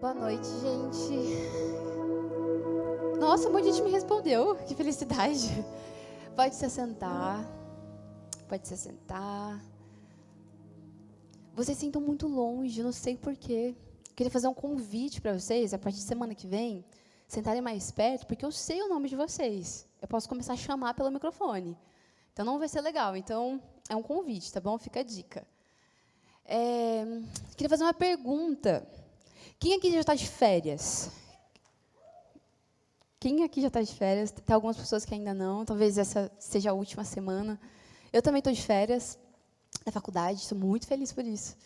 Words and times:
Boa 0.00 0.14
noite, 0.14 0.46
gente. 0.46 1.12
Nossa, 3.18 3.50
um 3.50 3.52
monte 3.52 3.64
de 3.64 3.72
gente 3.72 3.82
me 3.82 3.90
respondeu. 3.90 4.56
Que 4.66 4.74
felicidade. 4.74 5.48
Pode 6.34 6.54
se 6.54 6.64
assentar. 6.64 7.46
Pode 8.48 8.66
se 8.66 8.72
assentar. 8.72 9.62
Vocês 11.52 11.76
sentam 11.76 12.00
muito 12.00 12.26
longe, 12.26 12.82
não 12.82 12.92
sei 12.92 13.14
porquê. 13.14 13.76
Queria 14.16 14.30
fazer 14.30 14.48
um 14.48 14.54
convite 14.54 15.20
para 15.20 15.38
vocês, 15.38 15.74
a 15.74 15.78
partir 15.78 15.98
de 15.98 16.04
semana 16.04 16.34
que 16.34 16.46
vem, 16.46 16.82
sentarem 17.28 17.60
mais 17.60 17.90
perto, 17.90 18.26
porque 18.26 18.42
eu 18.46 18.50
sei 18.50 18.82
o 18.82 18.88
nome 18.88 19.06
de 19.06 19.16
vocês. 19.16 19.86
Eu 20.00 20.08
posso 20.08 20.26
começar 20.26 20.54
a 20.54 20.56
chamar 20.56 20.94
pelo 20.94 21.10
microfone. 21.10 21.76
Então 22.32 22.46
não 22.46 22.58
vai 22.58 22.68
ser 22.68 22.80
legal. 22.80 23.14
Então 23.18 23.60
é 23.86 23.94
um 23.94 24.02
convite, 24.02 24.50
tá 24.50 24.60
bom? 24.60 24.78
Fica 24.78 25.00
a 25.00 25.02
dica. 25.02 25.46
É, 26.46 27.04
queria 27.54 27.68
fazer 27.68 27.84
uma 27.84 27.92
pergunta. 27.92 28.88
Quem 29.60 29.74
aqui 29.74 29.92
já 29.92 30.00
está 30.00 30.14
de 30.14 30.26
férias? 30.26 31.10
Quem 33.20 33.44
aqui 33.44 33.60
já 33.60 33.68
está 33.68 33.82
de 33.82 33.94
férias? 33.94 34.30
Tem 34.30 34.54
algumas 34.54 34.78
pessoas 34.78 35.04
que 35.04 35.12
ainda 35.12 35.34
não. 35.34 35.66
Talvez 35.66 35.98
essa 35.98 36.32
seja 36.38 36.70
a 36.70 36.72
última 36.72 37.04
semana. 37.04 37.60
Eu 38.10 38.22
também 38.22 38.38
estou 38.38 38.54
de 38.54 38.62
férias 38.62 39.18
da 39.84 39.92
faculdade. 39.92 40.40
Estou 40.40 40.56
muito 40.56 40.86
feliz 40.86 41.12
por 41.12 41.26
isso. 41.26 41.58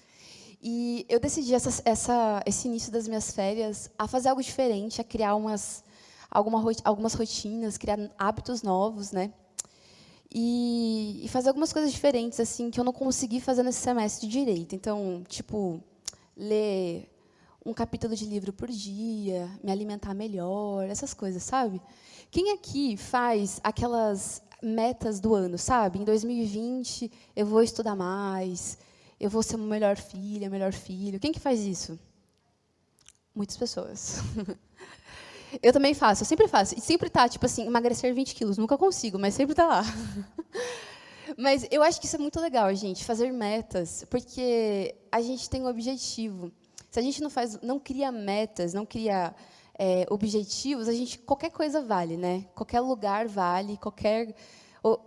E 0.60 1.06
eu 1.08 1.20
decidi 1.20 1.54
essa, 1.54 1.82
essa, 1.84 2.42
esse 2.44 2.66
início 2.66 2.90
das 2.90 3.06
minhas 3.06 3.30
férias 3.30 3.88
a 3.96 4.08
fazer 4.08 4.28
algo 4.30 4.42
diferente, 4.42 5.00
a 5.00 5.04
criar 5.04 5.36
umas, 5.36 5.84
alguma, 6.28 6.60
algumas 6.82 7.14
rotinas, 7.14 7.78
criar 7.78 8.10
hábitos 8.18 8.60
novos, 8.64 9.12
né? 9.12 9.32
E, 10.34 11.20
e, 11.22 11.28
fazer 11.28 11.48
algumas 11.48 11.72
coisas 11.72 11.92
diferentes 11.92 12.40
assim 12.40 12.72
que 12.72 12.80
eu 12.80 12.82
não 12.82 12.92
consegui 12.92 13.40
fazer 13.40 13.62
nesse 13.62 13.78
semestre 13.78 14.26
direito. 14.26 14.74
Então, 14.74 15.22
tipo, 15.28 15.80
ler 16.36 17.13
um 17.64 17.72
capítulo 17.72 18.14
de 18.14 18.26
livro 18.26 18.52
por 18.52 18.68
dia, 18.68 19.50
me 19.62 19.72
alimentar 19.72 20.12
melhor, 20.12 20.84
essas 20.88 21.14
coisas, 21.14 21.42
sabe? 21.42 21.80
Quem 22.30 22.52
aqui 22.52 22.96
faz 22.96 23.58
aquelas 23.64 24.42
metas 24.62 25.18
do 25.18 25.34
ano, 25.34 25.56
sabe? 25.56 25.98
Em 25.98 26.04
2020 26.04 27.10
eu 27.34 27.46
vou 27.46 27.62
estudar 27.62 27.96
mais, 27.96 28.76
eu 29.18 29.30
vou 29.30 29.42
ser 29.42 29.56
uma 29.56 29.66
melhor 29.66 29.96
filha, 29.96 30.50
melhor 30.50 30.72
filho. 30.72 31.18
Quem 31.18 31.32
que 31.32 31.40
faz 31.40 31.60
isso? 31.60 31.98
Muitas 33.34 33.56
pessoas. 33.56 34.18
eu 35.62 35.72
também 35.72 35.94
faço, 35.94 36.22
eu 36.22 36.26
sempre 36.26 36.48
faço. 36.48 36.76
E 36.76 36.80
sempre 36.80 37.08
tá, 37.08 37.28
tipo 37.28 37.46
assim, 37.46 37.66
emagrecer 37.66 38.14
20 38.14 38.34
quilos. 38.34 38.58
Nunca 38.58 38.76
consigo, 38.76 39.18
mas 39.18 39.34
sempre 39.34 39.54
tá 39.54 39.66
lá. 39.66 39.82
mas 41.38 41.66
eu 41.70 41.82
acho 41.82 41.98
que 41.98 42.06
isso 42.06 42.16
é 42.16 42.18
muito 42.18 42.38
legal, 42.40 42.74
gente, 42.74 43.04
fazer 43.04 43.32
metas, 43.32 44.04
porque 44.10 44.94
a 45.10 45.22
gente 45.22 45.48
tem 45.48 45.62
um 45.62 45.66
objetivo. 45.66 46.52
Se 46.94 47.00
a 47.00 47.02
gente 47.02 47.20
não 47.20 47.28
faz, 47.28 47.60
não 47.60 47.80
cria 47.80 48.12
metas, 48.12 48.72
não 48.72 48.86
cria 48.86 49.34
é, 49.76 50.06
objetivos, 50.08 50.86
a 50.86 50.92
gente 50.92 51.18
qualquer 51.18 51.50
coisa 51.50 51.82
vale, 51.82 52.16
né? 52.16 52.44
Qualquer 52.54 52.78
lugar 52.78 53.26
vale, 53.26 53.76
qualquer 53.78 54.32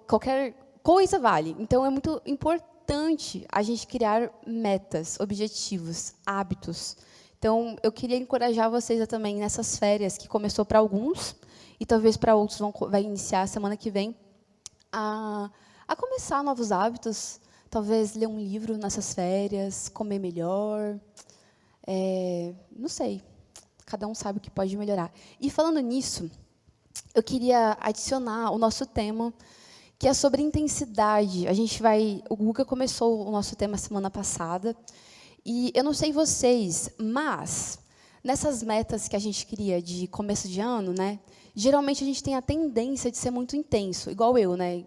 qualquer 0.05 0.53
coisa 0.83 1.17
vale. 1.17 1.55
Então 1.57 1.85
é 1.85 1.89
muito 1.89 2.21
importante 2.25 3.47
a 3.49 3.61
gente 3.61 3.87
criar 3.87 4.29
metas, 4.45 5.17
objetivos, 5.21 6.13
hábitos. 6.25 6.97
Então 7.39 7.77
eu 7.81 7.89
queria 7.89 8.17
encorajar 8.17 8.69
vocês 8.69 8.99
a, 8.99 9.07
também 9.07 9.37
nessas 9.37 9.77
férias 9.77 10.17
que 10.17 10.27
começou 10.27 10.65
para 10.65 10.79
alguns 10.79 11.37
e 11.79 11.85
talvez 11.85 12.17
para 12.17 12.35
outros 12.35 12.59
vão 12.59 12.73
vai 12.89 13.03
iniciar 13.03 13.47
semana 13.47 13.77
que 13.77 13.89
vem 13.89 14.13
a, 14.91 15.49
a 15.87 15.95
começar 15.95 16.43
novos 16.43 16.69
hábitos. 16.69 17.39
Talvez 17.69 18.13
ler 18.13 18.27
um 18.27 18.37
livro 18.41 18.77
nessas 18.77 19.13
férias, 19.13 19.87
comer 19.87 20.19
melhor, 20.19 20.99
é, 21.87 22.53
não 22.75 22.89
sei. 22.89 23.23
Cada 23.85 24.05
um 24.05 24.13
sabe 24.13 24.39
o 24.39 24.41
que 24.41 24.51
pode 24.51 24.75
melhorar. 24.75 25.11
E 25.39 25.49
falando 25.49 25.79
nisso, 25.79 26.29
eu 27.15 27.23
queria 27.23 27.77
adicionar 27.79 28.51
o 28.51 28.57
nosso 28.57 28.85
tema, 28.85 29.33
que 29.97 30.07
é 30.07 30.13
sobre 30.13 30.41
intensidade. 30.41 31.47
A 31.47 31.53
gente 31.53 31.81
vai. 31.81 32.21
O 32.29 32.35
Guga 32.35 32.65
começou 32.65 33.25
o 33.25 33.31
nosso 33.31 33.55
tema 33.55 33.77
semana 33.77 34.11
passada. 34.11 34.75
E 35.45 35.71
eu 35.73 35.83
não 35.83 35.93
sei 35.93 36.11
vocês, 36.11 36.89
mas 36.99 37.79
nessas 38.21 38.61
metas 38.61 39.07
que 39.07 39.15
a 39.15 39.19
gente 39.19 39.45
cria 39.45 39.81
de 39.81 40.05
começo 40.07 40.49
de 40.49 40.59
ano, 40.59 40.93
né? 40.93 41.19
Geralmente 41.55 42.03
a 42.03 42.07
gente 42.07 42.21
tem 42.21 42.35
a 42.35 42.41
tendência 42.41 43.09
de 43.09 43.17
ser 43.17 43.31
muito 43.31 43.55
intenso, 43.55 44.11
igual 44.11 44.37
eu, 44.37 44.57
né? 44.57 44.83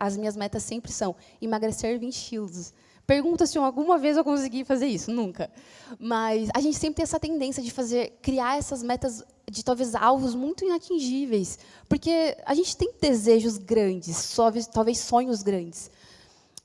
As 0.00 0.16
minhas 0.16 0.34
metas 0.34 0.62
sempre 0.62 0.90
são 0.90 1.14
emagrecer 1.40 2.00
20 2.00 2.30
quilos. 2.30 2.72
Pergunta 3.06 3.46
se 3.46 3.58
alguma 3.58 3.98
vez 3.98 4.16
eu 4.16 4.24
consegui 4.24 4.64
fazer 4.64 4.86
isso, 4.86 5.10
nunca. 5.10 5.50
Mas 5.98 6.48
a 6.54 6.60
gente 6.60 6.76
sempre 6.76 6.96
tem 6.96 7.02
essa 7.02 7.18
tendência 7.18 7.62
de 7.62 7.70
fazer, 7.70 8.18
criar 8.22 8.58
essas 8.58 8.82
metas 8.82 9.24
de 9.50 9.64
talvez 9.64 9.94
alvos 9.94 10.34
muito 10.34 10.64
inatingíveis, 10.64 11.58
porque 11.88 12.36
a 12.46 12.54
gente 12.54 12.76
tem 12.76 12.92
desejos 13.00 13.58
grandes, 13.58 14.34
talvez 14.72 14.98
sonhos 14.98 15.42
grandes. 15.42 15.90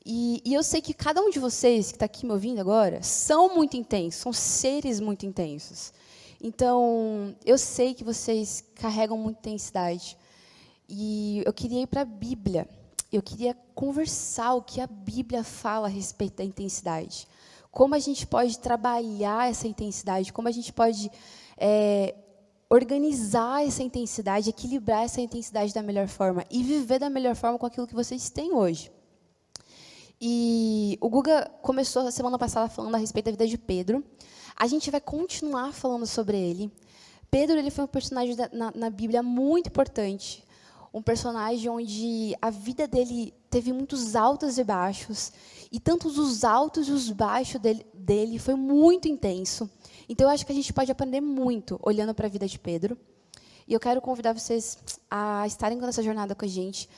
E, 0.05 0.41
e 0.45 0.53
eu 0.53 0.63
sei 0.63 0.81
que 0.81 0.93
cada 0.93 1.21
um 1.21 1.29
de 1.29 1.39
vocês 1.39 1.87
que 1.87 1.95
está 1.97 2.05
aqui 2.05 2.25
me 2.25 2.31
ouvindo 2.31 2.61
agora 2.61 3.03
são 3.03 3.53
muito 3.53 3.75
intensos, 3.75 4.21
são 4.21 4.31
seres 4.31 5.01
muito 5.01 5.25
intensos. 5.25 5.91
Então, 6.41 7.35
eu 7.45 7.57
sei 7.57 7.93
que 7.93 8.03
vocês 8.03 8.63
carregam 8.75 9.17
muita 9.17 9.39
intensidade. 9.39 10.17
E 10.87 11.41
eu 11.45 11.51
queria 11.51 11.81
ir 11.81 11.87
para 11.87 12.01
a 12.01 12.05
Bíblia 12.05 12.69
eu 13.15 13.21
queria 13.21 13.55
conversar 13.73 14.53
o 14.55 14.61
que 14.61 14.81
a 14.81 14.87
Bíblia 14.87 15.43
fala 15.43 15.87
a 15.87 15.89
respeito 15.89 16.37
da 16.37 16.43
intensidade. 16.43 17.27
Como 17.71 17.95
a 17.95 17.99
gente 17.99 18.27
pode 18.27 18.59
trabalhar 18.59 19.49
essa 19.49 19.67
intensidade, 19.67 20.33
como 20.33 20.47
a 20.47 20.51
gente 20.51 20.73
pode 20.73 21.09
é, 21.57 22.15
organizar 22.69 23.65
essa 23.65 23.81
intensidade, 23.81 24.49
equilibrar 24.49 25.03
essa 25.03 25.21
intensidade 25.21 25.73
da 25.73 25.81
melhor 25.81 26.07
forma 26.07 26.43
e 26.49 26.63
viver 26.63 26.99
da 26.99 27.09
melhor 27.09 27.35
forma 27.35 27.57
com 27.57 27.65
aquilo 27.65 27.87
que 27.87 27.95
vocês 27.95 28.29
têm 28.29 28.53
hoje. 28.53 28.91
E 30.19 30.97
o 30.99 31.09
Guga 31.09 31.49
começou 31.61 32.07
a 32.07 32.11
semana 32.11 32.37
passada 32.37 32.67
falando 32.67 32.95
a 32.95 32.97
respeito 32.97 33.25
da 33.25 33.31
vida 33.31 33.47
de 33.47 33.57
Pedro. 33.57 34.03
A 34.55 34.67
gente 34.67 34.89
vai 34.89 34.99
continuar 34.99 35.71
falando 35.71 36.07
sobre 36.07 36.37
ele. 36.37 36.71
Pedro 37.29 37.57
ele 37.57 37.69
foi 37.69 37.85
um 37.85 37.87
personagem 37.87 38.35
da, 38.35 38.49
na, 38.51 38.71
na 38.75 38.89
Bíblia 38.89 39.21
muito 39.21 39.67
importante 39.67 40.43
um 40.97 41.01
personagem 41.01 41.69
onde 41.69 42.35
a 42.41 42.49
vida 42.49 42.87
dele 42.87 43.33
teve 43.49 43.71
muitos 43.71 44.15
altos 44.15 44.57
e 44.57 44.63
baixos, 44.63 45.31
e 45.71 45.79
tantos 45.79 46.17
os 46.17 46.43
altos 46.43 46.87
e 46.87 46.91
os 46.91 47.11
baixos 47.11 47.61
dele, 47.61 47.85
dele 47.93 48.39
foi 48.39 48.55
muito 48.55 49.07
intenso. 49.07 49.69
Então 50.09 50.27
eu 50.27 50.31
acho 50.33 50.45
que 50.45 50.51
a 50.51 50.55
gente 50.55 50.73
pode 50.73 50.91
aprender 50.91 51.21
muito 51.21 51.79
olhando 51.83 52.13
para 52.13 52.27
a 52.27 52.29
vida 52.29 52.47
de 52.47 52.57
Pedro. 52.57 52.97
E 53.67 53.73
eu 53.73 53.79
quero 53.79 54.01
convidar 54.01 54.33
vocês 54.33 54.77
a 55.11 55.45
estarem 55.45 55.77
nessa 55.77 56.01
jornada 56.01 56.33
com 56.33 56.45
a 56.45 56.47
gente. 56.47 56.89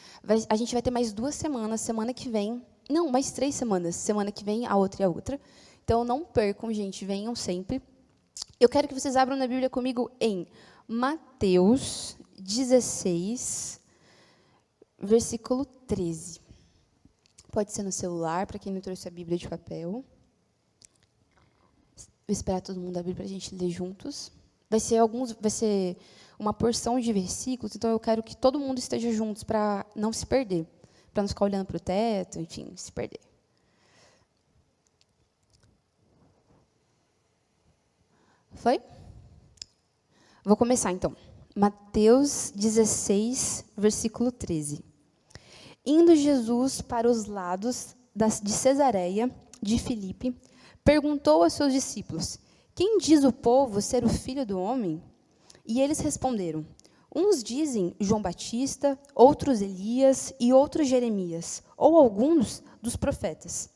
A 0.48 0.56
gente 0.56 0.72
vai 0.72 0.82
ter 0.82 0.92
mais 0.92 1.12
duas 1.12 1.34
semanas, 1.34 1.82
semana 1.82 2.14
que 2.14 2.30
vem. 2.30 2.64
Não, 2.88 3.10
mais 3.10 3.32
três 3.32 3.56
semanas. 3.56 3.96
Semana 3.96 4.32
que 4.32 4.44
vem, 4.44 4.68
a 4.68 4.76
outra 4.76 5.02
e 5.02 5.06
a 5.06 5.10
outra. 5.10 5.42
Então 5.84 6.04
não 6.04 6.24
percam, 6.24 6.72
gente, 6.72 7.04
venham 7.06 7.34
sempre. 7.34 7.82
Eu 8.60 8.70
quero 8.70 8.88
que 8.88 8.94
vocês 8.94 9.16
abram 9.16 9.36
na 9.36 9.48
Bíblia 9.48 9.70
comigo 9.70 10.12
em 10.22 10.48
Mateus 10.88 12.16
16, 12.40 13.79
versículo 15.02 15.66
13. 15.66 16.40
Pode 17.52 17.72
ser 17.72 17.84
no 17.84 17.92
celular, 17.92 18.46
para 18.46 18.60
quem 18.60 18.74
não 18.74 18.82
trouxe 18.82 19.08
a 19.08 19.12
Bíblia 19.12 19.38
de 19.38 19.48
papel. 19.48 19.92
Vou 19.92 20.04
esperar 22.28 22.62
todo 22.62 22.80
mundo 22.80 22.98
abrir 22.98 23.16
para 23.16 23.24
a 23.24 23.28
gente 23.28 23.56
ler 23.56 23.70
juntos. 23.72 24.32
Vai 24.70 24.80
ser 24.80 24.98
alguns, 24.98 25.32
vai 25.32 25.50
ser 25.50 25.98
uma 26.38 26.54
porção 26.54 27.00
de 27.00 27.12
versículos, 27.12 27.76
então 27.76 27.90
eu 27.90 28.00
quero 28.00 28.22
que 28.22 28.38
todo 28.38 28.60
mundo 28.60 28.78
esteja 28.78 29.12
juntos 29.12 29.44
para 29.44 29.86
não 29.96 30.14
se 30.14 30.26
perder, 30.26 30.68
para 31.12 31.24
não 31.24 31.28
ficar 31.28 31.46
olhando 31.46 31.66
para 31.66 31.78
o 31.78 31.80
teto, 31.80 32.40
enfim, 32.40 32.72
se 32.76 32.92
perder. 32.92 33.20
Foi? 38.54 38.80
Vou 40.44 40.56
começar 40.56 40.92
então. 40.92 41.16
Mateus 41.56 42.52
16, 42.56 43.66
versículo 43.76 44.32
13. 44.32 44.89
Indo 45.92 46.16
Jesus 46.16 46.82
para 46.82 47.10
os 47.10 47.26
lados 47.26 47.96
de 48.44 48.52
Cesareia 48.52 49.28
de 49.60 49.80
Filipe, 49.80 50.40
perguntou 50.86 51.42
aos 51.42 51.54
seus 51.54 51.74
discípulos: 51.74 52.38
Quem 52.76 53.00
diz 53.00 53.24
o 53.24 53.34
povo 53.34 53.82
ser 53.82 54.06
o 54.06 54.08
filho 54.08 54.46
do 54.46 54.60
homem? 54.60 55.02
E 55.66 55.82
eles 55.82 56.00
responderam: 56.00 56.64
Uns 57.14 57.42
dizem 57.42 57.96
João 58.00 58.22
Batista, 58.22 59.00
outros 59.16 59.62
Elias 59.62 60.32
e 60.40 60.54
outros 60.54 60.88
Jeremias, 60.88 61.64
ou 61.76 61.98
alguns 61.98 62.62
dos 62.80 62.96
profetas. 62.96 63.68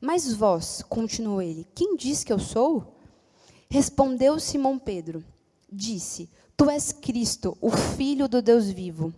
Mas 0.00 0.32
vós, 0.32 0.84
continuou 0.88 1.42
ele, 1.42 1.66
quem 1.74 1.96
diz 1.96 2.22
que 2.22 2.32
eu 2.32 2.38
sou? 2.38 2.94
Respondeu 3.68 4.38
Simão 4.38 4.78
Pedro: 4.78 5.24
Disse: 5.68 6.30
Tu 6.56 6.70
és 6.70 6.92
Cristo, 6.92 7.58
o 7.60 7.72
Filho 7.72 8.28
do 8.28 8.40
Deus 8.40 8.70
vivo. 8.70 9.12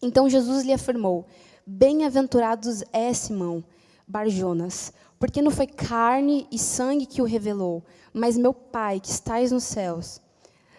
Então 0.00 0.30
Jesus 0.30 0.64
lhe 0.64 0.72
afirmou: 0.72 1.26
Bem-aventurados 1.70 2.82
é 2.94 3.12
Simão, 3.12 3.62
Barjonas, 4.06 4.90
porque 5.18 5.42
não 5.42 5.50
foi 5.50 5.66
carne 5.66 6.46
e 6.50 6.58
sangue 6.58 7.04
que 7.04 7.20
o 7.20 7.26
revelou, 7.26 7.84
mas 8.10 8.38
meu 8.38 8.54
Pai 8.54 8.98
que 8.98 9.10
estais 9.10 9.52
nos 9.52 9.64
céus. 9.64 10.18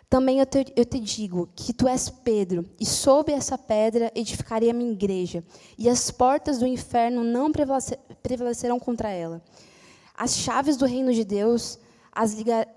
Também 0.09 0.39
eu 0.39 0.47
te, 0.47 0.65
eu 0.75 0.83
te, 0.83 0.99
digo 0.99 1.47
que 1.55 1.73
tu 1.73 1.87
és 1.87 2.09
Pedro, 2.09 2.65
e 2.79 2.87
sob 2.87 3.31
essa 3.31 3.55
pedra 3.55 4.11
edificarei 4.15 4.71
a 4.71 4.73
minha 4.73 4.91
igreja, 4.91 5.43
e 5.77 5.87
as 5.87 6.09
portas 6.09 6.57
do 6.57 6.65
inferno 6.65 7.23
não 7.23 7.51
prevalecerão 8.23 8.79
contra 8.79 9.09
ela. 9.09 9.43
As 10.15 10.37
chaves 10.37 10.75
do 10.75 10.87
reino 10.87 11.13
de 11.13 11.23
Deus 11.23 11.77
as 12.11 12.33
ligar. 12.33 12.67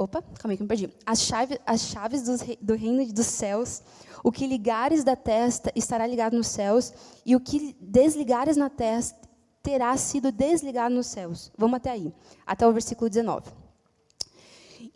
Opa, 0.00 0.22
calma 0.22 0.54
aí 0.54 0.56
que 0.56 0.62
me 0.62 0.66
perdi. 0.66 0.90
As, 1.04 1.20
chave, 1.20 1.60
as 1.66 1.82
chaves 1.82 2.22
do, 2.58 2.74
reino 2.74 3.04
dos 3.12 3.26
céus, 3.26 3.82
o 4.24 4.32
que 4.32 4.46
ligares 4.46 5.04
da 5.04 5.14
testa 5.14 5.70
estará 5.76 6.06
ligado 6.06 6.34
nos 6.34 6.46
céus, 6.46 6.90
e 7.26 7.36
o 7.36 7.40
que 7.40 7.76
desligares 7.78 8.56
na 8.56 8.70
testa 8.70 9.28
terá 9.62 9.94
sido 9.98 10.32
desligado 10.32 10.94
nos 10.94 11.06
céus. 11.06 11.52
Vamos 11.54 11.76
até 11.76 11.90
aí, 11.90 12.14
até 12.46 12.66
o 12.66 12.72
versículo 12.72 13.10
19. 13.10 13.50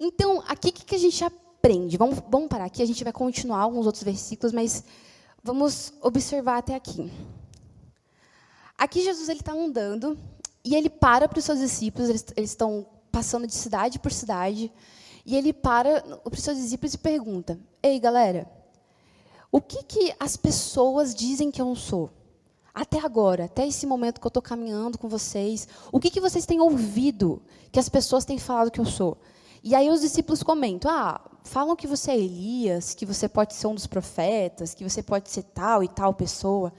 Então, 0.01 0.43
aqui 0.49 0.71
o 0.71 0.73
que 0.73 0.95
a 0.95 0.99
gente 0.99 1.23
aprende? 1.23 1.99
Vamos, 1.99 2.23
vamos 2.31 2.49
parar 2.49 2.65
aqui, 2.65 2.83
a 2.83 2.87
gente 2.87 3.05
vai 3.05 3.13
continuar 3.13 3.61
alguns 3.61 3.85
outros 3.85 4.05
versículos, 4.05 4.55
mas 4.55 4.85
vamos 5.43 5.93
observar 6.01 6.57
até 6.57 6.75
aqui. 6.75 7.13
Aqui 8.79 9.05
Jesus 9.05 9.29
ele 9.29 9.41
está 9.41 9.53
andando 9.53 10.19
e 10.65 10.75
ele 10.75 10.89
para 10.89 11.29
para 11.29 11.39
os 11.39 11.45
seus 11.45 11.59
discípulos, 11.59 12.09
eles 12.09 12.51
estão 12.51 12.94
passando 13.15 13.47
de 13.47 13.55
cidade 13.55 14.01
por 14.01 14.11
cidade, 14.11 14.73
e 15.25 15.37
ele 15.37 15.53
para 15.53 16.03
os 16.25 16.43
seus 16.43 16.59
discípulos 16.59 16.95
e 16.95 16.99
pergunta: 16.99 17.61
Ei, 17.81 18.01
galera, 18.01 18.51
o 19.53 19.61
que, 19.61 19.85
que 19.85 20.13
as 20.19 20.37
pessoas 20.37 21.15
dizem 21.15 21.49
que 21.49 21.63
eu 21.63 21.77
sou? 21.77 22.11
Até 22.75 22.99
agora, 22.99 23.45
até 23.45 23.65
esse 23.69 23.87
momento 23.87 24.21
que 24.21 24.27
eu 24.27 24.29
estou 24.29 24.43
caminhando 24.43 24.99
com 24.99 25.09
vocês, 25.09 25.69
o 25.93 26.01
que, 26.01 26.11
que 26.11 26.21
vocês 26.21 26.45
têm 26.45 26.61
ouvido 26.61 27.41
que 27.71 27.79
as 27.79 27.89
pessoas 27.89 28.25
têm 28.25 28.37
falado 28.37 28.73
que 28.73 28.81
eu 28.81 28.85
sou? 28.85 29.17
E 29.63 29.77
aí 29.77 29.89
os 29.89 30.01
discípulos 30.01 30.43
comentam: 30.43 30.91
ah, 30.91 31.21
falam 31.45 31.77
que 31.77 31.87
você 31.87 32.11
é 32.11 32.19
Elias, 32.19 32.95
que 32.95 33.07
você 33.07 33.29
pode 33.29 33.55
ser 33.55 33.69
um 33.69 33.77
dos 33.77 33.87
profetas, 33.87 34.75
que 34.75 34.83
você 34.83 35.05
pode 35.05 35.31
ser 35.31 35.45
tal 35.45 35.85
e 35.85 35.89
tal 35.89 36.13
pessoa. 36.15 36.73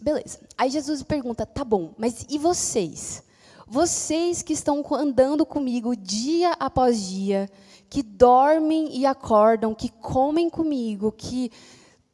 Beleza. 0.00 0.40
Aí 0.58 0.70
Jesus 0.70 1.04
pergunta: 1.04 1.46
tá 1.46 1.64
bom, 1.64 1.94
mas 1.96 2.26
e 2.28 2.36
vocês? 2.36 3.22
Vocês 3.66 4.42
que 4.42 4.52
estão 4.52 4.84
andando 4.92 5.44
comigo 5.44 5.96
dia 5.96 6.52
após 6.52 7.02
dia, 7.08 7.50
que 7.90 8.00
dormem 8.00 8.96
e 8.96 9.04
acordam, 9.04 9.74
que 9.74 9.88
comem 9.88 10.48
comigo, 10.48 11.10
que 11.10 11.50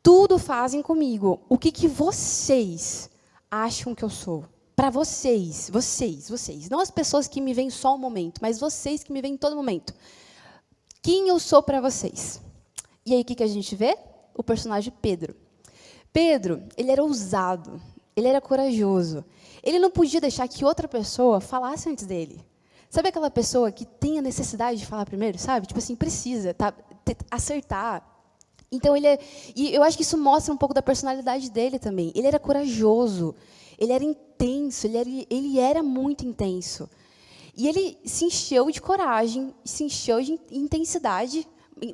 tudo 0.02 0.38
fazem 0.38 0.80
comigo. 0.80 1.40
O 1.50 1.58
que, 1.58 1.70
que 1.70 1.86
vocês 1.86 3.10
acham 3.50 3.94
que 3.94 4.02
eu 4.02 4.08
sou? 4.08 4.46
Para 4.74 4.88
vocês, 4.88 5.68
vocês, 5.70 6.30
vocês. 6.30 6.70
Não 6.70 6.80
as 6.80 6.90
pessoas 6.90 7.28
que 7.28 7.40
me 7.40 7.52
veem 7.52 7.68
só 7.68 7.94
um 7.94 7.98
momento, 7.98 8.40
mas 8.40 8.58
vocês 8.58 9.04
que 9.04 9.12
me 9.12 9.20
veem 9.20 9.36
todo 9.36 9.54
momento. 9.54 9.94
Quem 11.02 11.28
eu 11.28 11.38
sou 11.38 11.62
para 11.62 11.82
vocês? 11.82 12.40
E 13.04 13.12
aí, 13.12 13.20
o 13.20 13.24
que, 13.24 13.34
que 13.34 13.42
a 13.42 13.48
gente 13.48 13.76
vê? 13.76 13.96
O 14.34 14.42
personagem 14.42 14.92
Pedro. 15.02 15.36
Pedro, 16.12 16.62
ele 16.78 16.90
era 16.90 17.02
ousado, 17.02 17.80
ele 18.16 18.28
era 18.28 18.40
corajoso. 18.40 19.22
Ele 19.62 19.78
não 19.78 19.90
podia 19.90 20.20
deixar 20.20 20.48
que 20.48 20.64
outra 20.64 20.88
pessoa 20.88 21.40
falasse 21.40 21.88
antes 21.88 22.06
dele. 22.06 22.44
Sabe 22.90 23.08
aquela 23.08 23.30
pessoa 23.30 23.72
que 23.72 23.86
tem 23.86 24.18
a 24.18 24.22
necessidade 24.22 24.78
de 24.78 24.86
falar 24.86 25.06
primeiro, 25.06 25.38
sabe? 25.38 25.66
Tipo 25.66 25.78
assim, 25.78 25.96
precisa 25.96 26.52
tá, 26.52 26.74
acertar, 27.30 28.12
então 28.72 28.96
ele 28.96 29.06
é, 29.06 29.18
e 29.54 29.74
eu 29.74 29.82
acho 29.82 29.98
que 29.98 30.02
isso 30.02 30.16
mostra 30.16 30.52
um 30.52 30.56
pouco 30.56 30.74
da 30.74 30.80
personalidade 30.80 31.50
dele 31.50 31.78
também. 31.78 32.10
Ele 32.14 32.26
era 32.26 32.38
corajoso, 32.38 33.34
ele 33.78 33.92
era 33.92 34.02
intenso, 34.02 34.86
ele 34.86 34.96
era, 34.96 35.10
ele 35.28 35.58
era 35.58 35.82
muito 35.82 36.24
intenso. 36.24 36.88
E 37.54 37.68
ele 37.68 37.98
se 38.02 38.24
encheu 38.24 38.70
de 38.70 38.80
coragem, 38.80 39.54
se 39.62 39.84
encheu 39.84 40.22
de 40.22 40.40
intensidade, 40.50 41.46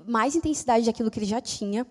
mais 0.06 0.36
intensidade 0.36 0.86
daquilo 0.86 1.10
que 1.10 1.18
ele 1.18 1.26
já 1.26 1.40
tinha. 1.40 1.84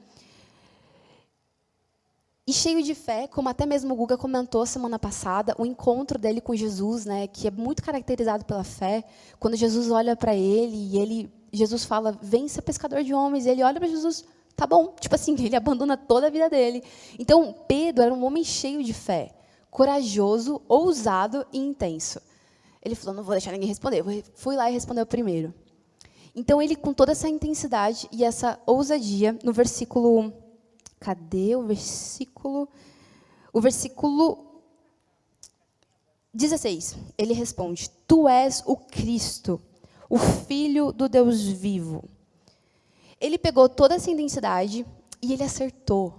E 2.47 2.53
cheio 2.53 2.81
de 2.81 2.95
fé, 2.95 3.27
como 3.27 3.49
até 3.49 3.65
mesmo 3.65 3.94
o 3.94 3.97
Guga 3.97 4.17
comentou 4.17 4.65
semana 4.65 4.97
passada, 4.97 5.53
o 5.57 5.65
encontro 5.65 6.17
dele 6.17 6.39
com 6.39 6.55
Jesus, 6.55 7.03
né, 7.03 7.27
que 7.27 7.47
é 7.49 7.51
muito 7.51 7.83
caracterizado 7.83 8.45
pela 8.45 8.63
fé, 8.63 9.03
quando 9.38 9.57
Jesus 9.57 9.91
olha 9.91 10.15
para 10.15 10.33
ele 10.33 10.77
e 10.77 10.97
ele 10.97 11.31
Jesus 11.51 11.83
fala: 11.83 12.17
"Vem 12.21 12.47
ser 12.47 12.61
pescador 12.61 13.03
de 13.03 13.13
homens", 13.13 13.45
e 13.45 13.49
ele 13.49 13.63
olha 13.63 13.79
para 13.79 13.89
Jesus: 13.89 14.23
Tá 14.57 14.65
bom. 14.65 14.95
Tipo 14.99 15.15
assim, 15.15 15.35
ele 15.39 15.55
abandona 15.55 15.95
toda 15.95 16.27
a 16.27 16.29
vida 16.29 16.49
dele. 16.49 16.83
Então, 17.17 17.55
Pedro 17.67 18.03
era 18.03 18.13
um 18.13 18.25
homem 18.25 18.44
cheio 18.44 18.83
de 18.83 18.91
fé, 18.91 19.31
corajoso, 19.69 20.59
ousado 20.67 21.45
e 21.53 21.59
intenso. 21.59 22.19
Ele 22.81 22.95
falou: 22.95 23.15
não 23.15 23.23
vou 23.23 23.33
deixar 23.33 23.51
ninguém 23.51 23.67
responder. 23.67 24.03
Fui 24.33 24.55
lá 24.55 24.69
e 24.69 24.73
respondeu 24.73 25.05
primeiro. 25.05 25.53
Então, 26.35 26.61
ele, 26.61 26.75
com 26.75 26.93
toda 26.93 27.11
essa 27.11 27.29
intensidade 27.29 28.07
e 28.11 28.23
essa 28.23 28.59
ousadia, 28.65 29.38
no 29.43 29.53
versículo. 29.53 30.33
Cadê 30.99 31.55
o 31.55 31.63
versículo? 31.63 32.67
O 33.53 33.61
versículo 33.61 34.61
16. 36.33 36.95
Ele 37.17 37.33
responde: 37.33 37.89
Tu 38.07 38.27
és 38.27 38.63
o 38.65 38.75
Cristo, 38.75 39.61
o 40.09 40.17
Filho 40.17 40.91
do 40.91 41.09
Deus 41.09 41.41
vivo. 41.44 42.03
Ele 43.19 43.38
pegou 43.38 43.67
toda 43.67 43.95
essa 43.95 44.11
intensidade 44.11 44.85
e 45.21 45.33
ele 45.33 45.44
acertou. 45.44 46.13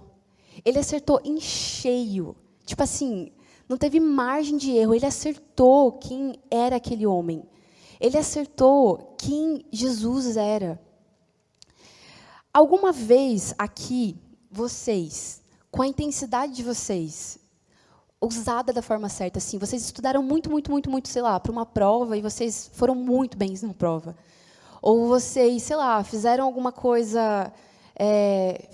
Ele 0.65 0.79
acertou 0.79 1.21
em 1.23 1.39
cheio. 1.39 2.35
Tipo 2.65 2.83
assim, 2.83 3.31
não 3.67 3.77
teve 3.77 3.99
margem 3.99 4.57
de 4.57 4.71
erro. 4.71 4.93
Ele 4.93 5.05
acertou 5.05 5.93
quem 5.93 6.35
era 6.51 6.75
aquele 6.75 7.05
homem. 7.05 7.43
Ele 7.99 8.17
acertou 8.17 9.15
quem 9.17 9.65
Jesus 9.71 10.35
era. 10.35 10.81
Alguma 12.53 12.91
vez 12.91 13.53
aqui, 13.57 14.17
vocês, 14.51 15.41
com 15.71 15.81
a 15.81 15.87
intensidade 15.87 16.53
de 16.53 16.63
vocês, 16.63 17.39
usada 18.21 18.73
da 18.73 18.81
forma 18.81 19.07
certa, 19.07 19.37
assim, 19.37 19.57
vocês 19.57 19.83
estudaram 19.83 20.21
muito, 20.21 20.49
muito, 20.49 20.69
muito, 20.69 20.89
muito, 20.89 21.07
sei 21.07 21.21
lá, 21.21 21.39
para 21.39 21.51
uma 21.51 21.65
prova 21.65 22.17
e 22.17 22.21
vocês 22.21 22.69
foram 22.73 22.95
muito 22.95 23.37
bem 23.37 23.53
na 23.61 23.73
prova. 23.73 24.15
Ou 24.81 25.07
vocês, 25.07 25.63
sei 25.63 25.75
lá, 25.75 26.03
fizeram 26.03 26.45
alguma 26.45 26.71
coisa. 26.71 27.51
É, 27.95 28.69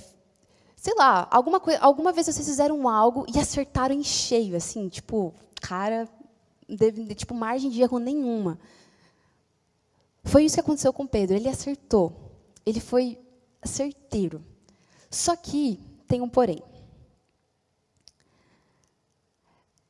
sei 0.75 0.93
lá, 0.95 1.27
alguma, 1.31 1.61
alguma 1.79 2.11
vez 2.11 2.27
vocês 2.27 2.47
fizeram 2.47 2.87
algo 2.87 3.25
e 3.33 3.39
acertaram 3.39 3.95
em 3.95 4.03
cheio, 4.03 4.55
assim, 4.55 4.87
tipo, 4.87 5.33
cara, 5.61 6.07
de, 6.67 7.15
tipo, 7.15 7.33
margem 7.33 7.69
de 7.69 7.81
erro 7.81 7.99
nenhuma. 7.99 8.59
Foi 10.23 10.43
isso 10.43 10.55
que 10.55 10.61
aconteceu 10.61 10.91
com 10.91 11.05
Pedro. 11.05 11.35
Ele 11.35 11.47
acertou. 11.47 12.31
Ele 12.65 12.79
foi 12.79 13.17
certeiro. 13.63 14.43
Só 15.15 15.33
que 15.33 15.79
tem 16.09 16.21
um 16.21 16.27
porém. 16.27 16.61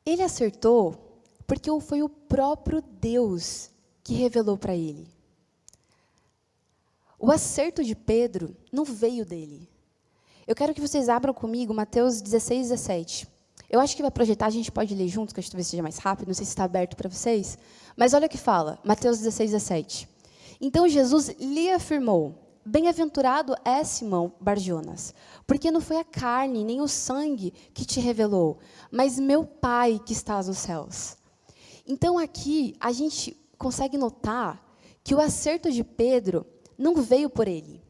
Ele 0.05 0.21
acertou 0.21 1.23
porque 1.47 1.67
foi 1.81 2.03
o 2.03 2.09
próprio 2.09 2.79
Deus 2.79 3.71
que 4.03 4.13
revelou 4.13 4.55
para 4.55 4.75
ele. 4.75 5.07
O 7.17 7.31
acerto 7.31 7.83
de 7.83 7.95
Pedro 7.95 8.55
não 8.71 8.85
veio 8.85 9.25
dele. 9.25 9.67
Eu 10.45 10.53
quero 10.53 10.75
que 10.75 10.81
vocês 10.81 11.09
abram 11.09 11.33
comigo 11.33 11.73
Mateus 11.73 12.21
16, 12.21 12.69
17. 12.69 13.27
Eu 13.67 13.79
acho 13.79 13.95
que 13.95 14.03
vai 14.03 14.11
projetar, 14.11 14.45
a 14.45 14.51
gente 14.51 14.71
pode 14.71 14.93
ler 14.93 15.07
juntos, 15.07 15.33
que 15.33 15.41
talvez 15.41 15.65
seja 15.65 15.81
mais 15.81 15.97
rápido, 15.97 16.27
não 16.27 16.35
sei 16.35 16.45
se 16.45 16.51
está 16.51 16.65
aberto 16.65 16.95
para 16.95 17.09
vocês. 17.09 17.57
Mas 17.97 18.13
olha 18.13 18.27
o 18.27 18.29
que 18.29 18.37
fala, 18.37 18.77
Mateus 18.83 19.17
16, 19.17 19.51
17. 19.51 20.07
Então 20.61 20.87
Jesus 20.87 21.29
lhe 21.39 21.71
afirmou: 21.71 22.44
Bem-aventurado 22.67 23.55
é 23.63 23.83
Simão 23.83 24.33
Barjonas, 24.41 25.13
porque 25.45 25.69
não 25.69 25.79
foi 25.79 25.97
a 25.97 26.03
carne 26.03 26.63
nem 26.63 26.81
o 26.81 26.87
sangue 26.87 27.53
que 27.71 27.85
te 27.85 27.99
revelou, 27.99 28.57
mas 28.89 29.19
meu 29.19 29.45
Pai 29.45 30.01
que 30.03 30.13
está 30.13 30.41
nos 30.41 30.57
céus. 30.57 31.15
Então 31.87 32.17
aqui 32.17 32.75
a 32.79 32.91
gente 32.91 33.37
consegue 33.59 33.99
notar 33.99 34.65
que 35.03 35.13
o 35.13 35.21
acerto 35.21 35.71
de 35.71 35.83
Pedro 35.83 36.43
não 36.75 36.95
veio 36.95 37.29
por 37.29 37.47
ele. 37.47 37.83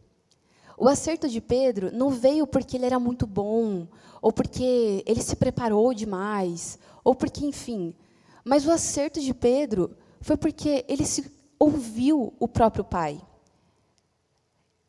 O 0.77 0.89
acerto 0.89 1.29
de 1.29 1.39
Pedro 1.39 1.89
não 1.95 2.09
veio 2.09 2.45
porque 2.45 2.75
ele 2.75 2.85
era 2.85 2.99
muito 2.99 3.25
bom, 3.25 3.87
ou 4.21 4.33
porque 4.33 5.01
ele 5.05 5.21
se 5.21 5.37
preparou 5.37 5.93
demais, 5.93 6.77
ou 7.01 7.15
porque, 7.15 7.45
enfim. 7.45 7.95
Mas 8.43 8.65
o 8.65 8.71
acerto 8.71 9.21
de 9.21 9.33
Pedro 9.33 9.95
foi 10.19 10.35
porque 10.35 10.83
ele 10.89 11.05
se 11.05 11.31
ouviu 11.57 12.33
o 12.37 12.47
próprio 12.47 12.83
Pai. 12.83 13.21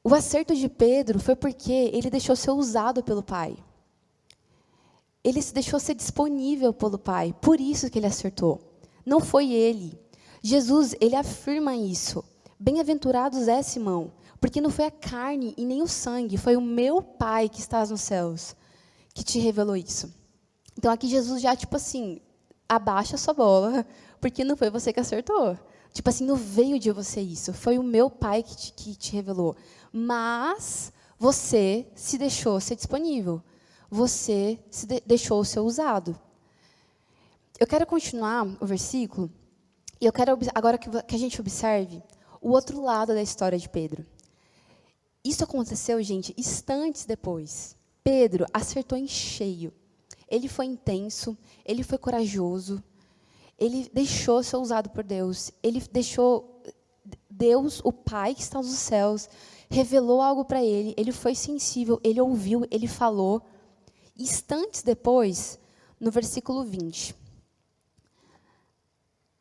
O 0.09 0.15
acerto 0.15 0.55
de 0.55 0.69
Pedro 0.69 1.19
foi 1.19 1.35
porque 1.35 1.73
ele 1.73 2.09
deixou 2.09 2.37
ser 2.37 2.53
usado 2.53 3.03
pelo 3.03 3.25
Pai. 3.25 3.57
Ele 5.25 5.43
se 5.43 5.53
deixou 5.53 5.81
ser 5.81 5.97
disponível 5.97 6.73
pelo 6.73 6.97
Pai. 6.97 7.35
Por 7.43 7.61
isso 7.61 7.91
que 7.91 7.99
ele 7.99 8.07
acertou. 8.07 8.61
Não 9.05 9.19
foi 9.19 9.53
ele. 9.53 9.99
Jesus, 10.41 10.95
ele 11.01 11.17
afirma 11.17 11.75
isso. 11.75 12.23
Bem-aventurados 12.57 13.49
é 13.49 13.61
Simão, 13.63 14.13
porque 14.41 14.61
não 14.61 14.71
foi 14.71 14.85
a 14.85 14.93
carne 14.93 15.53
e 15.57 15.67
nem 15.67 15.83
o 15.83 15.89
sangue, 15.89 16.39
foi 16.39 16.55
o 16.55 16.61
meu 16.61 17.03
Pai 17.03 17.49
que 17.49 17.59
está 17.59 17.85
nos 17.85 18.03
céus 18.03 18.55
que 19.13 19.25
te 19.25 19.41
revelou 19.41 19.75
isso. 19.75 20.15
Então 20.79 20.93
aqui 20.93 21.09
Jesus 21.09 21.43
já, 21.43 21.57
tipo 21.57 21.75
assim, 21.75 22.21
abaixa 22.69 23.17
a 23.17 23.19
sua 23.19 23.35
bola, 23.35 23.85
porque 24.23 24.45
não 24.45 24.57
foi 24.57 24.71
você 24.71 24.93
que 24.93 25.01
acertou. 25.01 25.59
Tipo 25.97 26.11
assim, 26.11 26.27
não 26.27 26.37
veio 26.37 26.79
de 26.79 26.93
você 26.93 27.23
isso. 27.23 27.55
Foi 27.55 27.79
o 27.79 27.83
meu 27.83 28.11
pai 28.11 28.43
que 28.43 28.55
te, 28.55 28.73
que 28.73 28.95
te 28.95 29.13
revelou. 29.13 29.57
Mas 29.93 30.93
você 31.19 31.87
se 31.95 32.19
deixou 32.19 32.61
ser 32.61 32.77
disponível. 32.77 33.43
Você 33.91 34.59
se 34.71 34.87
de, 34.87 35.01
deixou 35.07 35.45
ser 35.45 35.61
usado. 35.61 36.19
Eu 37.59 37.67
quero 37.67 37.87
continuar 37.87 38.47
o 38.61 38.67
versículo. 38.67 39.31
E 40.01 40.07
eu 40.07 40.13
quero 40.13 40.39
agora 40.55 40.77
que, 40.77 40.91
que 41.05 41.15
a 41.15 41.19
gente 41.19 41.41
observe 41.41 42.03
o 42.41 42.51
outro 42.51 42.83
lado 42.83 43.15
da 43.15 43.23
história 43.23 43.59
de 43.59 43.69
Pedro. 43.69 44.05
Isso 45.25 45.43
aconteceu, 45.43 46.01
gente, 46.03 46.35
instantes 46.37 47.05
depois. 47.05 47.77
Pedro 48.05 48.47
acertou 48.53 48.97
em 48.97 49.09
cheio. 49.09 49.73
Ele 50.29 50.49
foi 50.49 50.67
intenso, 50.67 51.37
ele 51.65 51.83
foi 51.83 51.99
corajoso, 51.99 52.83
ele 53.59 53.91
deixou 53.93 54.43
ser 54.43 54.57
usado 54.57 54.91
por 54.91 55.03
Deus. 55.03 55.51
Ele 55.63 55.81
deixou 55.91 56.63
Deus, 57.31 57.81
o 57.85 57.93
Pai 57.93 58.35
que 58.35 58.43
está 58.43 58.59
nos 58.59 58.79
céus, 58.79 59.29
revelou 59.71 60.21
algo 60.21 60.45
para 60.45 60.63
ele. 60.63 60.95
Ele 60.97 61.13
foi 61.13 61.35
sensível, 61.35 62.01
ele 62.03 62.21
ouviu, 62.21 62.67
ele 62.71 62.87
falou. 62.87 63.43
Instantes 64.19 64.83
depois, 64.83 65.59
no 66.01 66.11
versículo 66.11 66.65
20. 66.65 67.15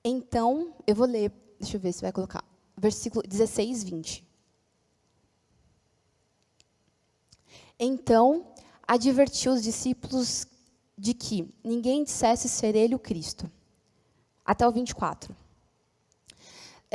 Então, 0.03 0.74
eu 0.86 0.96
vou 0.96 1.08
ler, 1.08 1.32
deixa 1.60 1.77
eu 1.77 1.82
ver 1.82 1.94
se 1.94 2.01
vai 2.01 2.12
colocar. 2.12 2.44
Versículo 2.77 3.24
16, 3.27 3.84
20. 3.84 4.25
Então, 7.79 8.48
advertiu 8.88 9.53
os 9.53 9.63
discípulos 9.63 10.46
de 10.98 11.13
que 11.13 11.53
ninguém 11.63 12.03
dissesse 12.03 12.48
ser 12.48 12.75
ele 12.75 12.96
o 12.96 13.00
Cristo 13.00 13.50
até 14.46 14.67
o 14.67 14.72
24. 14.72 15.36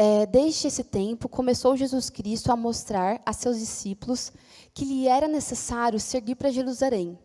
É, 0.03 0.25
desde 0.25 0.67
esse 0.67 0.83
tempo, 0.83 1.29
começou 1.29 1.77
Jesus 1.77 2.09
Cristo 2.09 2.51
a 2.51 2.57
mostrar 2.57 3.21
a 3.27 3.35
seus 3.35 3.59
discípulos 3.59 4.33
que 4.73 4.83
lhe 4.83 5.07
era 5.07 5.29
necessário 5.29 6.01
seguir 6.01 6.37
para 6.37 6.51
Jerusalém 6.51 7.19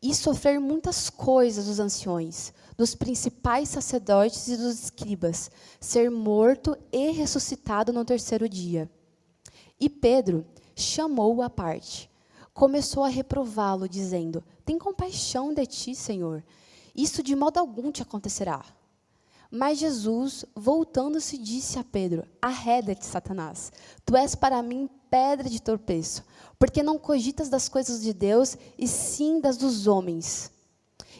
e 0.00 0.14
sofrer 0.14 0.60
muitas 0.60 1.10
coisas 1.10 1.66
dos 1.66 1.80
anciões, 1.80 2.52
dos 2.76 2.94
principais 2.94 3.70
sacerdotes 3.70 4.46
e 4.46 4.56
dos 4.56 4.84
escribas, 4.84 5.50
ser 5.80 6.12
morto 6.12 6.78
e 6.92 7.10
ressuscitado 7.10 7.92
no 7.92 8.04
terceiro 8.04 8.48
dia. 8.48 8.88
E 9.80 9.90
Pedro 9.90 10.46
chamou-o 10.76 11.42
à 11.42 11.50
parte. 11.50 12.08
Começou 12.54 13.02
a 13.02 13.08
reprová-lo, 13.08 13.88
dizendo: 13.88 14.44
Tem 14.64 14.78
compaixão 14.78 15.52
de 15.52 15.66
ti, 15.66 15.92
Senhor. 15.92 16.44
Isso 16.94 17.20
de 17.20 17.34
modo 17.34 17.58
algum 17.58 17.90
te 17.90 18.00
acontecerá. 18.00 18.64
Mas 19.54 19.78
Jesus, 19.78 20.46
voltando-se, 20.56 21.36
disse 21.36 21.78
a 21.78 21.84
Pedro: 21.84 22.26
Arreda-te, 22.40 23.04
Satanás. 23.04 23.70
Tu 24.02 24.16
és 24.16 24.34
para 24.34 24.62
mim 24.62 24.88
pedra 25.10 25.50
de 25.50 25.60
tropeço, 25.60 26.24
porque 26.58 26.82
não 26.82 26.98
cogitas 26.98 27.50
das 27.50 27.68
coisas 27.68 28.00
de 28.00 28.14
Deus, 28.14 28.56
e 28.78 28.88
sim 28.88 29.40
das 29.40 29.58
dos 29.58 29.86
homens. 29.86 30.50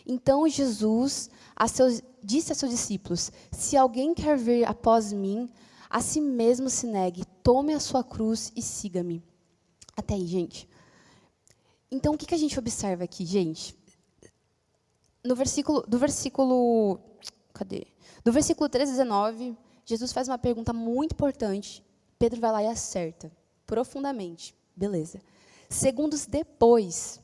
Então 0.06 0.48
Jesus 0.48 1.28
a 1.54 1.68
seus, 1.68 2.02
disse 2.24 2.52
a 2.52 2.54
seus 2.54 2.72
discípulos: 2.72 3.30
Se 3.50 3.76
alguém 3.76 4.14
quer 4.14 4.38
vir 4.38 4.66
após 4.66 5.12
mim, 5.12 5.50
a 5.90 6.00
si 6.00 6.18
mesmo 6.18 6.70
se 6.70 6.86
negue, 6.86 7.26
tome 7.42 7.74
a 7.74 7.80
sua 7.80 8.02
cruz 8.02 8.50
e 8.56 8.62
siga-me. 8.62 9.22
Até 9.94 10.14
aí, 10.14 10.26
gente. 10.26 10.66
Então, 11.90 12.14
o 12.14 12.16
que, 12.16 12.24
que 12.24 12.34
a 12.34 12.38
gente 12.38 12.58
observa 12.58 13.04
aqui, 13.04 13.26
gente? 13.26 13.76
No 15.22 15.36
versículo, 15.36 15.82
do 15.86 15.98
versículo. 15.98 16.98
Cadê? 17.52 17.86
Do 18.24 18.32
versículo 18.32 18.68
13 18.68 18.92
19, 18.92 19.56
Jesus 19.84 20.12
faz 20.12 20.28
uma 20.28 20.38
pergunta 20.38 20.72
muito 20.72 21.12
importante. 21.12 21.84
Pedro 22.18 22.40
vai 22.40 22.52
lá 22.52 22.62
e 22.62 22.66
acerta, 22.66 23.30
profundamente. 23.66 24.54
Beleza. 24.76 25.20
Segundos 25.68 26.26
depois, 26.26 27.20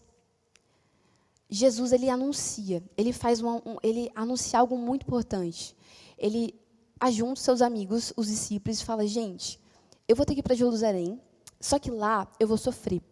Jesus 1.48 1.92
ele 1.92 2.10
anuncia, 2.10 2.82
ele 2.96 3.12
faz 3.12 3.42
um, 3.42 3.60
ele 3.82 4.10
anuncia 4.14 4.58
algo 4.58 4.76
muito 4.76 5.02
importante. 5.02 5.76
Ele 6.16 6.54
ajunta 7.00 7.40
seus 7.40 7.62
amigos, 7.62 8.12
os 8.16 8.26
discípulos, 8.26 8.80
e 8.80 8.84
fala: 8.84 9.06
gente, 9.06 9.60
eu 10.06 10.16
vou 10.16 10.26
ter 10.26 10.34
que 10.34 10.40
ir 10.40 10.42
para 10.42 10.54
Jerusalém, 10.54 11.20
só 11.60 11.78
que 11.78 11.90
lá 11.90 12.30
eu 12.38 12.48
vou 12.48 12.58
sofrer. 12.58 13.02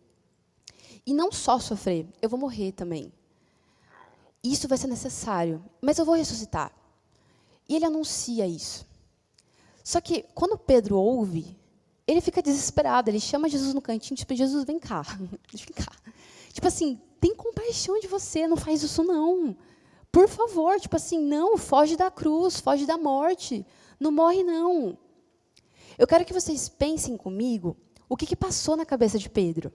E 1.06 1.14
não 1.14 1.30
só 1.30 1.58
sofrer, 1.58 2.06
eu 2.20 2.28
vou 2.28 2.38
morrer 2.38 2.72
também. 2.72 3.12
Isso 4.42 4.68
vai 4.68 4.76
ser 4.76 4.88
necessário, 4.88 5.64
mas 5.80 5.98
eu 5.98 6.04
vou 6.04 6.14
ressuscitar. 6.14 6.72
E 7.68 7.74
ele 7.74 7.84
anuncia 7.84 8.46
isso. 8.46 8.86
Só 9.82 10.00
que 10.00 10.24
quando 10.34 10.58
Pedro 10.58 10.96
ouve, 10.96 11.56
ele 12.06 12.20
fica 12.20 12.42
desesperado, 12.42 13.10
ele 13.10 13.20
chama 13.20 13.48
Jesus 13.48 13.74
no 13.74 13.82
cantinho, 13.82 14.16
tipo, 14.16 14.34
Jesus, 14.34 14.64
vem 14.64 14.78
cá, 14.78 15.02
vem 15.52 15.74
cá. 15.74 15.92
Tipo 16.52 16.68
assim, 16.68 17.00
tem 17.20 17.34
compaixão 17.34 17.98
de 18.00 18.06
você, 18.06 18.46
não 18.46 18.56
faz 18.56 18.82
isso 18.82 19.02
não. 19.02 19.56
Por 20.10 20.28
favor, 20.28 20.80
tipo 20.80 20.96
assim, 20.96 21.18
não, 21.18 21.58
foge 21.58 21.96
da 21.96 22.10
cruz, 22.10 22.60
foge 22.60 22.86
da 22.86 22.96
morte. 22.96 23.66
Não 23.98 24.10
morre 24.10 24.42
não. 24.42 24.96
Eu 25.98 26.06
quero 26.06 26.24
que 26.24 26.32
vocês 26.32 26.68
pensem 26.68 27.16
comigo 27.16 27.76
o 28.08 28.16
que, 28.16 28.26
que 28.26 28.36
passou 28.36 28.76
na 28.76 28.86
cabeça 28.86 29.18
de 29.18 29.28
Pedro. 29.28 29.72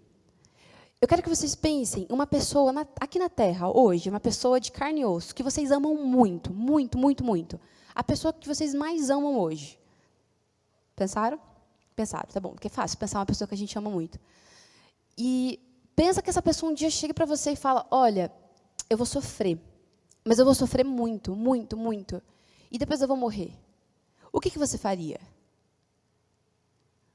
Eu 1.01 1.07
quero 1.07 1.23
que 1.23 1.29
vocês 1.29 1.55
pensem 1.55 2.05
uma 2.09 2.27
pessoa 2.27 2.71
na, 2.71 2.85
aqui 2.99 3.17
na 3.17 3.27
Terra, 3.27 3.69
hoje, 3.75 4.09
uma 4.09 4.19
pessoa 4.19 4.59
de 4.59 4.71
carne 4.71 5.01
e 5.01 5.05
osso, 5.05 5.33
que 5.33 5.41
vocês 5.41 5.71
amam 5.71 5.95
muito, 5.95 6.53
muito, 6.53 6.97
muito, 6.97 7.23
muito. 7.23 7.59
A 7.93 8.03
pessoa 8.03 8.33
que 8.33 8.47
vocês 8.47 8.73
mais 8.73 9.09
amam 9.09 9.37
hoje. 9.39 9.79
Pensaram? 10.95 11.39
Pensaram, 11.95 12.29
tá 12.31 12.39
bom, 12.39 12.51
porque 12.51 12.67
é 12.67 12.69
fácil 12.69 12.97
pensar 12.97 13.19
uma 13.19 13.25
pessoa 13.25 13.47
que 13.47 13.53
a 13.53 13.57
gente 13.57 13.77
ama 13.77 13.89
muito. 13.89 14.19
E 15.17 15.59
pensa 15.95 16.21
que 16.21 16.29
essa 16.29 16.41
pessoa 16.41 16.71
um 16.71 16.75
dia 16.75 16.89
chega 16.89 17.13
para 17.13 17.25
você 17.25 17.51
e 17.51 17.55
fala: 17.55 17.85
Olha, 17.91 18.31
eu 18.89 18.97
vou 18.97 19.05
sofrer, 19.05 19.59
mas 20.23 20.39
eu 20.39 20.45
vou 20.45 20.55
sofrer 20.55 20.85
muito, 20.85 21.35
muito, 21.35 21.75
muito, 21.75 22.21
e 22.71 22.77
depois 22.77 23.01
eu 23.01 23.07
vou 23.07 23.17
morrer. 23.17 23.53
O 24.31 24.39
que, 24.39 24.49
que 24.49 24.59
você 24.59 24.77
faria? 24.77 25.19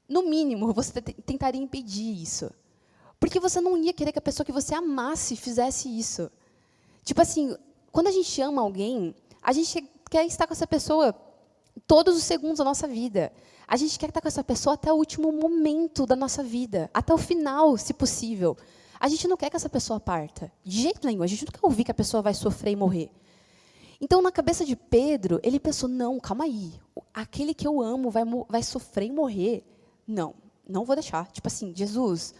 No 0.07 0.23
mínimo, 0.23 0.71
você 0.73 1.01
tentaria 1.01 1.61
impedir 1.61 2.21
isso. 2.21 2.51
Porque 3.19 3.39
você 3.39 3.59
não 3.59 3.75
ia 3.75 3.93
querer 3.93 4.11
que 4.11 4.19
a 4.19 4.21
pessoa 4.21 4.45
que 4.45 4.51
você 4.51 4.75
amasse 4.75 5.35
fizesse 5.35 5.89
isso. 5.89 6.31
Tipo 7.03 7.21
assim, 7.21 7.57
quando 7.91 8.07
a 8.07 8.11
gente 8.11 8.39
ama 8.41 8.61
alguém, 8.61 9.15
a 9.41 9.51
gente 9.51 9.81
quer 10.09 10.25
estar 10.25 10.47
com 10.47 10.53
essa 10.53 10.67
pessoa 10.67 11.15
todos 11.85 12.15
os 12.15 12.23
segundos 12.23 12.57
da 12.57 12.63
nossa 12.63 12.87
vida. 12.87 13.31
A 13.67 13.75
gente 13.75 13.99
quer 13.99 14.09
estar 14.09 14.21
com 14.21 14.27
essa 14.27 14.43
pessoa 14.43 14.75
até 14.75 14.91
o 14.91 14.95
último 14.95 15.31
momento 15.31 16.05
da 16.05 16.15
nossa 16.15 16.41
vida, 16.41 16.89
até 16.93 17.13
o 17.13 17.17
final, 17.17 17.77
se 17.77 17.93
possível. 17.93 18.57
A 18.99 19.07
gente 19.07 19.27
não 19.27 19.37
quer 19.37 19.49
que 19.49 19.55
essa 19.55 19.69
pessoa 19.69 19.99
parta. 19.99 20.51
De 20.63 20.81
jeito 20.81 21.05
nenhum. 21.05 21.21
A 21.21 21.27
gente 21.27 21.45
não 21.45 21.51
quer 21.51 21.59
ouvir 21.61 21.83
que 21.83 21.91
a 21.91 21.93
pessoa 21.93 22.23
vai 22.23 22.33
sofrer 22.33 22.71
e 22.71 22.75
morrer. 22.75 23.11
Então, 23.99 24.21
na 24.21 24.31
cabeça 24.31 24.65
de 24.65 24.75
Pedro, 24.75 25.39
ele 25.43 25.59
pensou: 25.59 25.87
não, 25.87 26.19
calma 26.19 26.45
aí. 26.45 26.73
Aquele 27.13 27.53
que 27.53 27.67
eu 27.67 27.81
amo 27.81 28.09
vai, 28.09 28.23
vai 28.47 28.63
sofrer 28.63 29.07
e 29.07 29.11
morrer. 29.11 29.63
Não, 30.07 30.33
não 30.67 30.85
vou 30.85 30.95
deixar. 30.95 31.29
Tipo 31.31 31.47
assim, 31.47 31.73
Jesus, 31.75 32.33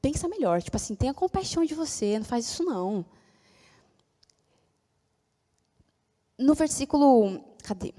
pensa 0.00 0.28
melhor. 0.28 0.62
Tipo 0.62 0.76
assim, 0.76 0.94
tenha 0.94 1.14
compaixão 1.14 1.64
de 1.64 1.74
você, 1.74 2.18
não 2.18 2.24
faz 2.24 2.46
isso 2.46 2.64
não. 2.64 3.04
No 6.40 6.54
versículo. 6.54 7.44
Cadê? 7.62 7.94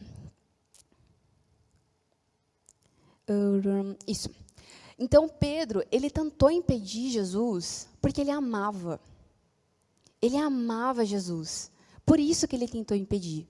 Isso. 4.07 4.29
Então 4.99 5.29
Pedro, 5.29 5.83
ele 5.91 6.09
tentou 6.09 6.51
impedir 6.51 7.11
Jesus 7.11 7.87
porque 8.01 8.21
ele 8.21 8.31
amava. 8.31 8.99
Ele 10.21 10.37
amava 10.37 11.05
Jesus. 11.05 11.71
Por 12.05 12.19
isso 12.19 12.47
que 12.47 12.55
ele 12.55 12.67
tentou 12.67 12.97
impedir. 12.97 13.47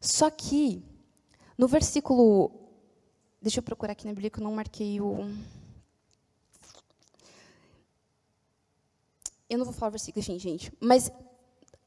Só 0.00 0.30
que 0.30 0.84
no 1.56 1.66
versículo 1.66 2.52
Deixa 3.40 3.60
eu 3.60 3.62
procurar 3.62 3.92
aqui 3.92 4.06
na 4.06 4.12
Bíblia 4.12 4.30
que 4.30 4.40
eu 4.40 4.44
não 4.44 4.54
marquei 4.54 5.00
o 5.00 5.30
Eu 9.48 9.58
não 9.58 9.64
vou 9.64 9.72
falar 9.72 9.90
o 9.90 9.92
versículo, 9.92 10.20
gente, 10.22 10.72
mas 10.80 11.10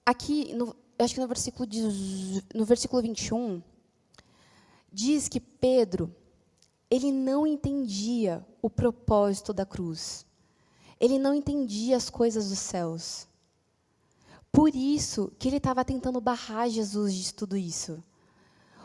aqui 0.06 0.54
no 0.54 0.74
eu 1.00 1.06
acho 1.06 1.14
que 1.14 1.22
no 1.22 1.28
versículo, 1.28 1.70
no 2.54 2.66
versículo 2.66 3.02
21, 3.02 3.64
diz 4.92 5.30
que 5.30 5.40
Pedro, 5.40 6.14
ele 6.92 7.10
não 7.10 7.48
entendia 7.48 8.46
o 8.62 8.70
propósito 8.70 9.54
da 9.54 9.66
cruz. 9.66 10.26
Ele 11.00 11.18
não 11.18 11.34
entendia 11.34 11.96
as 11.96 12.10
coisas 12.10 12.50
dos 12.50 12.60
céus. 12.60 13.30
Por 14.52 14.76
isso 14.76 15.32
que 15.40 15.48
ele 15.48 15.56
estava 15.56 15.86
tentando 15.86 16.20
barrar 16.20 16.70
Jesus 16.70 17.14
de 17.14 17.34
tudo 17.34 17.56
isso. 17.56 18.04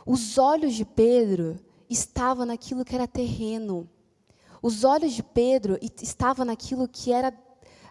Os 0.06 0.38
olhos 0.38 0.75
de 0.75 0.85
Pedro 0.85 1.59
estavam 1.90 2.47
naquilo 2.47 2.85
que 2.85 2.94
era 2.94 3.09
terreno. 3.09 3.90
Os 4.62 4.85
olhos 4.85 5.14
de 5.14 5.23
Pedro 5.23 5.76
estavam 6.00 6.44
naquilo 6.44 6.87
que 6.87 7.11
era 7.12 7.33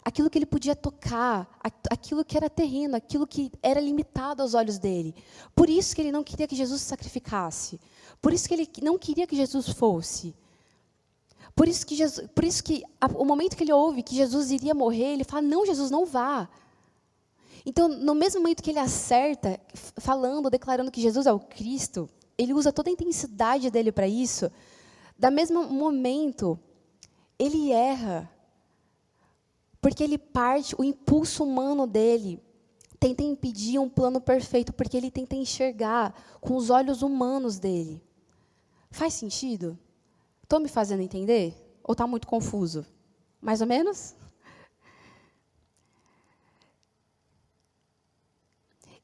aquilo 0.03 0.29
que 0.29 0.37
ele 0.37 0.45
podia 0.45 0.75
tocar, 0.75 1.47
aquilo 1.89 2.25
que 2.25 2.35
era 2.35 2.49
terreno, 2.49 2.95
aquilo 2.95 3.25
que 3.25 3.51
era 3.61 3.79
limitado 3.79 4.41
aos 4.41 4.53
olhos 4.53 4.77
dele. 4.77 5.15
Por 5.55 5.69
isso 5.69 5.95
que 5.95 6.01
ele 6.01 6.11
não 6.11 6.23
queria 6.23 6.47
que 6.47 6.55
Jesus 6.55 6.81
se 6.81 6.87
sacrificasse. 6.87 7.79
Por 8.21 8.33
isso 8.33 8.47
que 8.47 8.53
ele 8.53 8.69
não 8.81 8.97
queria 8.97 9.25
que 9.25 9.35
Jesus 9.35 9.69
fosse. 9.69 10.35
Por 11.55 11.67
isso 11.67 11.85
que, 11.85 11.95
Jesus, 11.95 12.27
por 12.33 12.43
isso 12.43 12.63
que 12.63 12.83
o 13.15 13.23
momento 13.23 13.55
que 13.55 13.63
ele 13.63 13.73
ouve 13.73 14.01
que 14.01 14.15
Jesus 14.15 14.49
iria 14.51 14.73
morrer, 14.73 15.13
ele 15.13 15.23
fala: 15.23 15.41
Não, 15.41 15.65
Jesus, 15.65 15.91
não 15.91 16.05
vá. 16.05 16.49
Então, 17.65 17.87
no 17.87 18.13
mesmo 18.13 18.41
momento 18.41 18.61
que 18.61 18.71
ele 18.71 18.79
acerta, 18.79 19.59
falando, 19.97 20.49
declarando 20.49 20.91
que 20.91 21.01
Jesus 21.01 21.25
é 21.25 21.31
o 21.31 21.39
Cristo, 21.39 22.09
ele 22.37 22.53
usa 22.53 22.73
toda 22.73 22.89
a 22.89 22.93
intensidade 22.93 23.69
dele 23.69 23.91
para 23.91 24.07
isso. 24.07 24.51
Da 25.17 25.31
mesmo 25.31 25.63
momento, 25.67 26.59
ele 27.39 27.71
erra. 27.71 28.29
Porque 29.83 30.01
ele 30.01 30.17
parte, 30.17 30.73
o 30.79 30.83
impulso 30.83 31.43
humano 31.43 31.85
dele 31.85 32.41
tenta 32.97 33.21
impedir 33.21 33.79
um 33.79 33.89
plano 33.89 34.21
perfeito, 34.21 34.71
porque 34.71 34.95
ele 34.95 35.11
tenta 35.11 35.35
enxergar 35.35 36.15
com 36.39 36.55
os 36.55 36.69
olhos 36.69 37.01
humanos 37.01 37.59
dele. 37.59 38.01
Faz 38.89 39.13
sentido? 39.13 39.77
Estou 40.41 40.61
me 40.61 40.69
fazendo 40.69 41.01
entender? 41.01 41.53
Ou 41.83 41.91
está 41.91 42.07
muito 42.07 42.25
confuso? 42.25 42.85
Mais 43.41 43.59
ou 43.59 43.67
menos? 43.67 44.15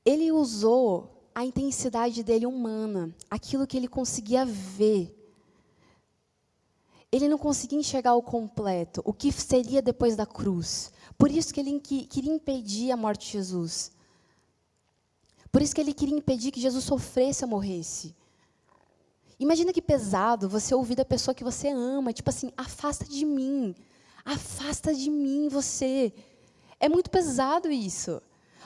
Ele 0.05 0.31
usou 0.31 1.29
a 1.35 1.43
intensidade 1.43 2.23
dele 2.23 2.45
humana, 2.45 3.13
aquilo 3.29 3.67
que 3.67 3.75
ele 3.75 3.89
conseguia 3.89 4.45
ver. 4.45 5.13
Ele 7.11 7.27
não 7.27 7.37
conseguia 7.37 7.79
enxergar 7.79 8.15
o 8.15 8.21
completo, 8.21 9.01
o 9.03 9.11
que 9.11 9.31
seria 9.31 9.81
depois 9.81 10.15
da 10.15 10.25
cruz. 10.25 10.91
Por 11.17 11.31
isso 11.31 11.53
que 11.53 11.59
ele 11.59 11.79
queria 11.79 12.33
impedir 12.33 12.91
a 12.91 12.97
morte 12.97 13.25
de 13.25 13.33
Jesus. 13.33 13.91
Por 15.51 15.61
isso 15.61 15.73
que 15.73 15.81
ele 15.81 15.93
queria 15.93 16.15
impedir 16.15 16.51
que 16.51 16.61
Jesus 16.61 16.83
sofresse 16.83 17.43
ou 17.43 17.49
morresse. 17.49 18.15
Imagina 19.39 19.73
que 19.73 19.81
pesado 19.81 20.49
você 20.49 20.75
ouvir 20.75 20.95
da 20.95 21.05
pessoa 21.05 21.33
que 21.33 21.43
você 21.43 21.69
ama, 21.69 22.13
tipo 22.13 22.29
assim, 22.29 22.51
afasta 22.57 23.05
de 23.05 23.25
mim, 23.25 23.73
afasta 24.23 24.93
de 24.93 25.09
mim 25.09 25.47
você. 25.47 26.13
É 26.79 26.87
muito 26.87 27.09
pesado 27.09 27.71
isso. 27.71 28.21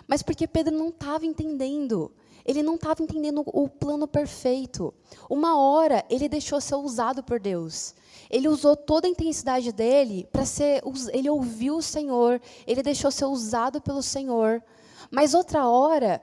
Mas 0.07 0.21
porque 0.21 0.47
Pedro 0.47 0.75
não 0.75 0.89
estava 0.89 1.25
entendendo. 1.25 2.12
Ele 2.45 2.62
não 2.62 2.75
estava 2.75 3.01
entendendo 3.01 3.43
o 3.45 3.69
plano 3.69 4.07
perfeito. 4.07 4.93
Uma 5.29 5.57
hora 5.57 6.03
ele 6.09 6.27
deixou 6.27 6.59
ser 6.59 6.75
usado 6.75 7.23
por 7.23 7.39
Deus. 7.39 7.95
Ele 8.30 8.48
usou 8.48 8.75
toda 8.75 9.08
a 9.08 9.10
intensidade 9.10 9.72
dele 9.72 10.27
para 10.32 10.46
ser. 10.46 10.82
Ele 11.12 11.30
ouviu 11.30 11.77
o 11.77 11.82
Senhor. 11.82 12.42
Ele 12.65 12.82
deixou 12.82 13.12
ser 13.12 13.25
usado 13.25 13.82
pelo 13.82 14.01
Senhor. 14.01 14.63
Mas 15.12 15.34
outra 15.34 15.68
hora 15.68 16.22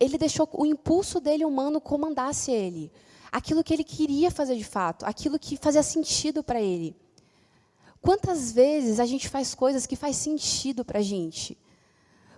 ele 0.00 0.16
deixou 0.16 0.48
o 0.52 0.64
impulso 0.64 1.20
dele 1.20 1.44
humano 1.44 1.80
comandasse 1.80 2.52
ele. 2.52 2.92
Aquilo 3.32 3.64
que 3.64 3.74
ele 3.74 3.82
queria 3.82 4.30
fazer 4.30 4.54
de 4.54 4.64
fato, 4.64 5.04
aquilo 5.04 5.38
que 5.38 5.56
fazia 5.56 5.82
sentido 5.82 6.44
para 6.44 6.60
ele. 6.60 6.96
Quantas 8.00 8.52
vezes 8.52 9.00
a 9.00 9.06
gente 9.06 9.28
faz 9.28 9.54
coisas 9.54 9.86
que 9.86 9.96
faz 9.96 10.16
sentido 10.16 10.84
para 10.84 11.00
a 11.00 11.02
gente? 11.02 11.58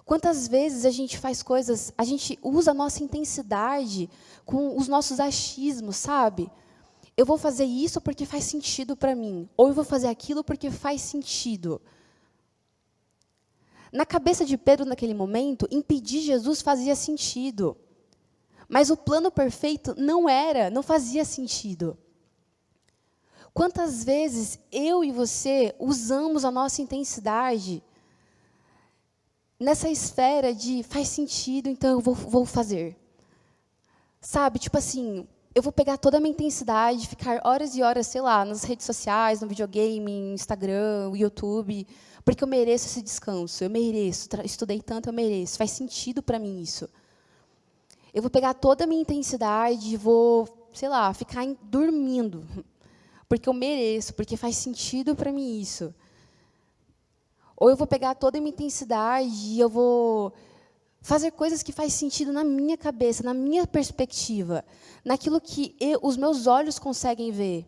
Quantas 0.06 0.48
vezes 0.48 0.86
a 0.86 0.90
gente 0.90 1.18
faz 1.18 1.42
coisas, 1.42 1.92
a 1.98 2.04
gente 2.04 2.38
usa 2.42 2.70
a 2.70 2.74
nossa 2.74 3.02
intensidade 3.02 4.08
com 4.46 4.78
os 4.78 4.88
nossos 4.88 5.18
achismos, 5.18 5.96
sabe? 5.96 6.50
Eu 7.16 7.24
vou 7.24 7.38
fazer 7.38 7.64
isso 7.64 8.00
porque 8.00 8.26
faz 8.26 8.44
sentido 8.44 8.96
para 8.96 9.14
mim, 9.14 9.48
ou 9.56 9.68
eu 9.68 9.74
vou 9.74 9.84
fazer 9.84 10.08
aquilo 10.08 10.44
porque 10.44 10.70
faz 10.70 11.00
sentido. 11.00 11.80
Na 13.92 14.04
cabeça 14.04 14.44
de 14.44 14.58
Pedro, 14.58 14.84
naquele 14.84 15.14
momento, 15.14 15.66
impedir 15.70 16.20
Jesus 16.20 16.60
fazia 16.60 16.94
sentido. 16.94 17.76
Mas 18.68 18.90
o 18.90 18.96
plano 18.96 19.30
perfeito 19.30 19.94
não 19.96 20.28
era, 20.28 20.68
não 20.68 20.82
fazia 20.82 21.24
sentido. 21.24 21.96
Quantas 23.54 24.04
vezes 24.04 24.58
eu 24.70 25.02
e 25.02 25.10
você 25.10 25.74
usamos 25.78 26.44
a 26.44 26.50
nossa 26.50 26.82
intensidade 26.82 27.82
nessa 29.58 29.88
esfera 29.88 30.52
de 30.52 30.82
faz 30.82 31.08
sentido, 31.08 31.68
então 31.68 31.90
eu 31.90 32.00
vou, 32.00 32.14
vou 32.14 32.44
fazer. 32.44 32.94
Sabe, 34.20 34.58
tipo 34.58 34.76
assim, 34.76 35.26
eu 35.56 35.62
vou 35.62 35.72
pegar 35.72 35.96
toda 35.96 36.18
a 36.18 36.20
minha 36.20 36.32
intensidade, 36.32 37.08
ficar 37.08 37.40
horas 37.42 37.74
e 37.74 37.82
horas, 37.82 38.06
sei 38.08 38.20
lá, 38.20 38.44
nas 38.44 38.62
redes 38.62 38.84
sociais, 38.84 39.40
no 39.40 39.48
videogame, 39.48 40.12
Instagram, 40.34 41.12
YouTube, 41.14 41.86
porque 42.22 42.44
eu 42.44 42.46
mereço 42.46 42.84
esse 42.84 43.00
descanso, 43.00 43.64
eu 43.64 43.70
mereço, 43.70 44.28
estudei 44.44 44.82
tanto, 44.82 45.08
eu 45.08 45.14
mereço, 45.14 45.56
faz 45.56 45.70
sentido 45.70 46.22
para 46.22 46.38
mim 46.38 46.60
isso. 46.60 46.86
Eu 48.12 48.20
vou 48.20 48.30
pegar 48.30 48.52
toda 48.52 48.84
a 48.84 48.86
minha 48.86 49.00
intensidade 49.00 49.94
e 49.94 49.96
vou, 49.96 50.68
sei 50.74 50.90
lá, 50.90 51.14
ficar 51.14 51.46
dormindo, 51.62 52.46
porque 53.26 53.48
eu 53.48 53.54
mereço, 53.54 54.12
porque 54.12 54.36
faz 54.36 54.56
sentido 54.56 55.16
para 55.16 55.32
mim 55.32 55.58
isso. 55.58 55.94
Ou 57.56 57.70
eu 57.70 57.76
vou 57.76 57.86
pegar 57.86 58.14
toda 58.14 58.36
a 58.36 58.42
minha 58.42 58.52
intensidade 58.52 59.30
e 59.30 59.58
eu 59.58 59.70
vou 59.70 60.34
fazer 61.06 61.30
coisas 61.30 61.62
que 61.62 61.70
faz 61.70 61.92
sentido 61.92 62.32
na 62.32 62.42
minha 62.42 62.76
cabeça, 62.76 63.22
na 63.22 63.32
minha 63.32 63.64
perspectiva, 63.64 64.64
naquilo 65.04 65.40
que 65.40 65.76
eu, 65.78 66.00
os 66.02 66.16
meus 66.16 66.48
olhos 66.48 66.80
conseguem 66.80 67.30
ver. 67.30 67.64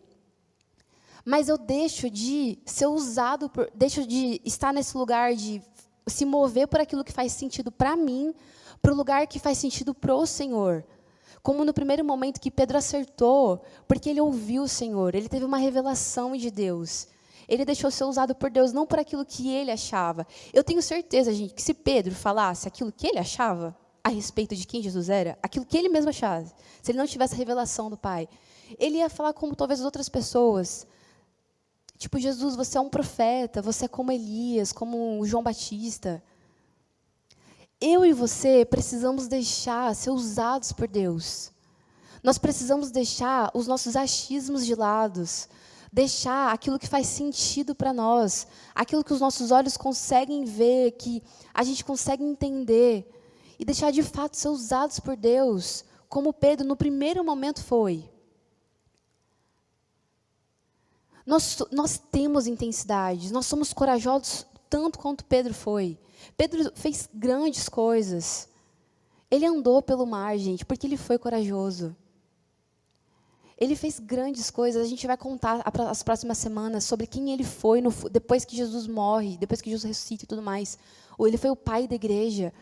Mas 1.23 1.47
eu 1.47 1.57
deixo 1.57 2.09
de 2.09 2.59
ser 2.65 2.87
usado, 2.87 3.49
por, 3.49 3.71
deixo 3.73 4.05
de 4.05 4.41
estar 4.43 4.73
nesse 4.73 4.97
lugar 4.97 5.33
de 5.35 5.61
se 6.05 6.25
mover 6.25 6.67
por 6.67 6.81
aquilo 6.81 7.01
que 7.01 7.13
faz 7.13 7.31
sentido 7.31 7.71
para 7.71 7.95
mim, 7.95 8.35
para 8.81 8.91
o 8.91 8.95
lugar 8.95 9.25
que 9.25 9.39
faz 9.39 9.57
sentido 9.57 9.93
para 9.93 10.13
o 10.13 10.25
Senhor. 10.25 10.83
Como 11.41 11.63
no 11.63 11.73
primeiro 11.73 12.03
momento 12.03 12.41
que 12.41 12.51
Pedro 12.51 12.77
acertou, 12.77 13.63
porque 13.87 14.09
ele 14.09 14.19
ouviu 14.19 14.63
o 14.63 14.67
Senhor, 14.67 15.15
ele 15.15 15.29
teve 15.29 15.45
uma 15.45 15.57
revelação 15.57 16.35
de 16.35 16.51
Deus. 16.51 17.07
Ele 17.49 17.65
deixou 17.65 17.89
ser 17.89 18.03
usado 18.03 18.35
por 18.35 18.51
Deus 18.51 18.71
não 18.71 18.85
por 18.85 18.99
aquilo 18.99 19.25
que 19.25 19.49
ele 19.49 19.71
achava. 19.71 20.25
Eu 20.53 20.63
tenho 20.63 20.81
certeza, 20.83 21.33
gente, 21.33 21.55
que 21.55 21.61
se 21.63 21.73
Pedro 21.73 22.13
falasse 22.13 22.67
aquilo 22.67 22.91
que 22.91 23.07
ele 23.07 23.17
achava 23.17 23.75
a 24.03 24.09
respeito 24.09 24.55
de 24.55 24.67
quem 24.67 24.83
Jesus 24.83 25.09
era, 25.09 25.37
aquilo 25.41 25.65
que 25.65 25.75
ele 25.75 25.89
mesmo 25.89 26.09
achava, 26.09 26.45
se 26.81 26.91
ele 26.91 26.99
não 26.99 27.07
tivesse 27.07 27.33
a 27.33 27.37
revelação 27.37 27.89
do 27.89 27.97
Pai, 27.97 28.29
ele 28.77 28.97
ia 28.97 29.09
falar 29.09 29.33
como 29.33 29.55
talvez 29.55 29.79
as 29.79 29.85
outras 29.85 30.07
pessoas. 30.07 30.85
Tipo, 31.97 32.19
Jesus, 32.19 32.55
você 32.55 32.77
é 32.77 32.81
um 32.81 32.87
profeta, 32.87 33.63
você 33.63 33.85
é 33.85 33.87
como 33.87 34.11
Elias, 34.11 34.71
como 34.71 35.25
João 35.25 35.41
Batista. 35.41 36.23
Eu 37.81 38.05
e 38.05 38.13
você 38.13 38.63
precisamos 38.63 39.27
deixar 39.27 39.95
ser 39.95 40.11
usados 40.11 40.71
por 40.71 40.87
Deus. 40.87 41.51
Nós 42.21 42.37
precisamos 42.37 42.91
deixar 42.91 43.49
os 43.55 43.65
nossos 43.65 43.95
achismos 43.95 44.65
de 44.65 44.75
lados, 44.75 45.49
deixar 45.91 46.53
aquilo 46.53 46.79
que 46.79 46.87
faz 46.87 47.07
sentido 47.07 47.73
para 47.73 47.91
nós, 47.93 48.47
aquilo 48.75 49.03
que 49.03 49.13
os 49.13 49.19
nossos 49.19 49.51
olhos 49.51 49.75
conseguem 49.75 50.45
ver, 50.45 50.91
que 50.91 51.23
a 51.53 51.63
gente 51.63 51.83
consegue 51.83 52.23
entender, 52.23 53.09
e 53.57 53.65
deixar 53.65 53.91
de 53.91 54.03
fato 54.03 54.37
ser 54.37 54.49
usados 54.49 54.99
por 54.99 55.15
Deus, 55.15 55.83
como 56.07 56.33
Pedro 56.33 56.67
no 56.67 56.75
primeiro 56.75 57.23
momento 57.23 57.63
foi. 57.63 58.09
Nós, 61.25 61.57
nós 61.71 62.01
temos 62.11 62.47
intensidade, 62.47 63.31
nós 63.31 63.45
somos 63.45 63.73
corajosos 63.73 64.45
tanto 64.69 64.99
quanto 64.99 65.25
Pedro 65.25 65.53
foi. 65.53 65.97
Pedro 66.37 66.71
fez 66.75 67.09
grandes 67.13 67.67
coisas. 67.67 68.47
Ele 69.29 69.45
andou 69.45 69.81
pelo 69.81 70.05
mar, 70.05 70.37
gente, 70.37 70.65
porque 70.65 70.87
ele 70.87 70.97
foi 70.97 71.17
corajoso. 71.17 71.95
Ele 73.59 73.75
fez 73.75 73.99
grandes 73.99 74.49
coisas. 74.49 74.81
A 74.81 74.87
gente 74.87 75.05
vai 75.05 75.17
contar 75.17 75.61
as 75.89 76.01
próximas 76.01 76.37
semanas 76.37 76.85
sobre 76.85 77.05
quem 77.05 77.31
ele 77.33 77.43
foi 77.43 77.81
no, 77.81 77.91
depois 78.09 78.45
que 78.45 78.55
Jesus 78.55 78.87
morre, 78.87 79.35
depois 79.37 79.61
que 79.61 79.69
Jesus 79.69 79.83
ressuscita 79.83 80.23
e 80.23 80.27
tudo 80.27 80.41
mais. 80.41 80.77
Ou 81.17 81.27
ele 81.27 81.37
foi 81.37 81.49
o 81.49 81.55
pai 81.55 81.85
da 81.85 81.95
igreja. 81.95 82.53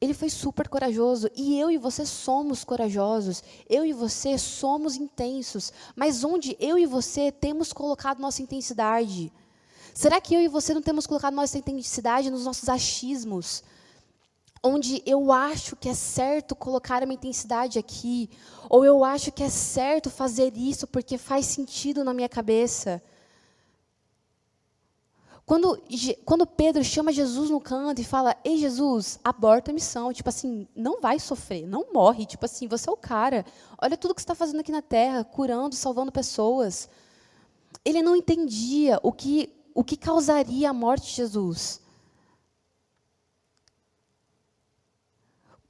Ele 0.00 0.14
foi 0.14 0.30
super 0.30 0.68
corajoso. 0.68 1.28
E 1.34 1.58
eu 1.58 1.68
e 1.68 1.78
você 1.78 2.06
somos 2.06 2.62
corajosos. 2.62 3.42
Eu 3.68 3.84
e 3.84 3.92
você 3.92 4.38
somos 4.38 4.94
intensos. 4.94 5.72
Mas 5.96 6.22
onde 6.22 6.56
eu 6.60 6.78
e 6.78 6.86
você 6.86 7.32
temos 7.32 7.72
colocado 7.72 8.20
nossa 8.20 8.40
intensidade? 8.40 9.32
Será 9.92 10.20
que 10.20 10.32
eu 10.32 10.40
e 10.40 10.46
você 10.46 10.72
não 10.72 10.80
temos 10.80 11.08
colocado 11.08 11.34
nossa 11.34 11.58
intensidade 11.58 12.30
nos 12.30 12.44
nossos 12.44 12.68
achismos? 12.68 13.64
Onde 14.62 15.02
eu 15.04 15.32
acho 15.32 15.74
que 15.74 15.88
é 15.88 15.94
certo 15.94 16.54
colocar 16.54 17.02
a 17.02 17.06
minha 17.06 17.16
intensidade 17.16 17.78
aqui, 17.78 18.30
ou 18.68 18.84
eu 18.84 19.04
acho 19.04 19.32
que 19.32 19.42
é 19.42 19.48
certo 19.48 20.08
fazer 20.08 20.56
isso 20.56 20.86
porque 20.86 21.18
faz 21.18 21.46
sentido 21.46 22.04
na 22.04 22.14
minha 22.14 22.28
cabeça. 22.28 23.02
Quando, 25.44 25.82
quando 26.24 26.46
Pedro 26.46 26.84
chama 26.84 27.12
Jesus 27.12 27.50
no 27.50 27.60
canto 27.60 28.00
e 28.00 28.04
fala: 28.04 28.36
Ei, 28.44 28.56
Jesus, 28.56 29.18
aborta 29.24 29.70
a 29.70 29.74
missão. 29.74 30.12
Tipo 30.12 30.28
assim, 30.28 30.68
não 30.74 31.00
vai 31.00 31.18
sofrer, 31.18 31.66
não 31.66 31.92
morre. 31.92 32.24
Tipo 32.24 32.44
assim, 32.44 32.68
você 32.68 32.88
é 32.88 32.92
o 32.92 32.96
cara. 32.96 33.44
Olha 33.76 33.96
tudo 33.96 34.14
que 34.14 34.20
você 34.20 34.24
está 34.24 34.34
fazendo 34.36 34.60
aqui 34.60 34.70
na 34.70 34.80
terra, 34.80 35.24
curando, 35.24 35.74
salvando 35.74 36.12
pessoas. 36.12 36.88
Ele 37.84 38.00
não 38.02 38.14
entendia 38.14 39.00
o 39.02 39.12
que 39.12 39.52
o 39.74 39.82
que 39.82 39.96
causaria 39.96 40.70
a 40.70 40.72
morte 40.72 41.06
de 41.06 41.16
Jesus? 41.16 41.80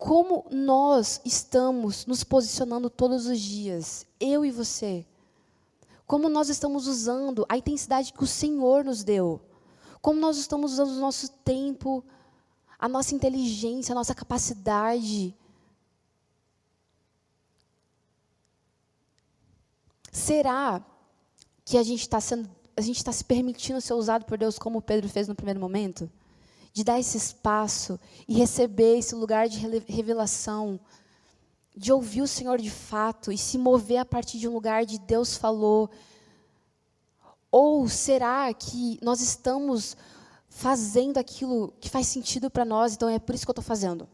Como 0.02 0.44
nós 0.50 1.20
estamos 1.24 2.06
nos 2.06 2.24
posicionando 2.24 2.90
todos 2.90 3.26
os 3.26 3.38
dias, 3.38 4.04
eu 4.18 4.44
e 4.44 4.50
você? 4.50 5.06
Como 6.08 6.28
nós 6.28 6.48
estamos 6.48 6.88
usando 6.88 7.46
a 7.48 7.56
intensidade 7.56 8.12
que 8.12 8.24
o 8.24 8.26
Senhor 8.26 8.84
nos 8.84 9.04
deu? 9.04 9.40
Como 10.00 10.18
nós 10.18 10.38
estamos 10.38 10.72
usando 10.72 10.90
o 10.90 11.00
nosso 11.00 11.30
tempo, 11.44 12.04
a 12.76 12.88
nossa 12.88 13.14
inteligência, 13.14 13.92
a 13.92 13.94
nossa 13.94 14.12
capacidade? 14.12 15.36
Será 20.10 20.84
que 21.64 21.78
a 21.78 21.82
gente 21.84 22.00
está 22.00 22.20
sendo, 22.20 22.50
a 22.76 22.80
gente 22.80 22.96
está 22.96 23.12
se 23.12 23.24
permitindo 23.24 23.80
ser 23.80 23.94
usado 23.94 24.24
por 24.24 24.36
Deus 24.36 24.58
como 24.58 24.82
Pedro 24.82 25.08
fez 25.08 25.28
no 25.28 25.36
primeiro 25.36 25.60
momento? 25.60 26.10
De 26.72 26.82
dar 26.82 26.98
esse 26.98 27.16
espaço 27.16 28.00
e 28.26 28.34
receber 28.34 28.98
esse 28.98 29.14
lugar 29.14 29.48
de 29.48 29.58
revelação, 29.58 30.80
de 31.74 31.92
ouvir 31.92 32.22
o 32.22 32.28
Senhor 32.28 32.58
de 32.58 32.70
fato 32.70 33.32
e 33.32 33.38
se 33.38 33.58
mover 33.58 33.98
a 33.98 34.04
partir 34.04 34.38
de 34.38 34.48
um 34.48 34.52
lugar 34.52 34.84
de 34.84 34.98
Deus 34.98 35.36
falou. 35.36 35.90
Ou 37.50 37.88
será 37.88 38.52
que 38.54 38.98
nós 39.02 39.20
estamos 39.20 39.96
fazendo 40.48 41.18
aquilo 41.18 41.72
que 41.80 41.88
faz 41.88 42.06
sentido 42.06 42.50
para 42.50 42.64
nós, 42.64 42.94
então 42.94 43.08
é 43.08 43.18
por 43.18 43.34
isso 43.34 43.44
que 43.44 43.50
eu 43.50 43.54
estou 43.54 43.64
fazendo? 43.64 44.08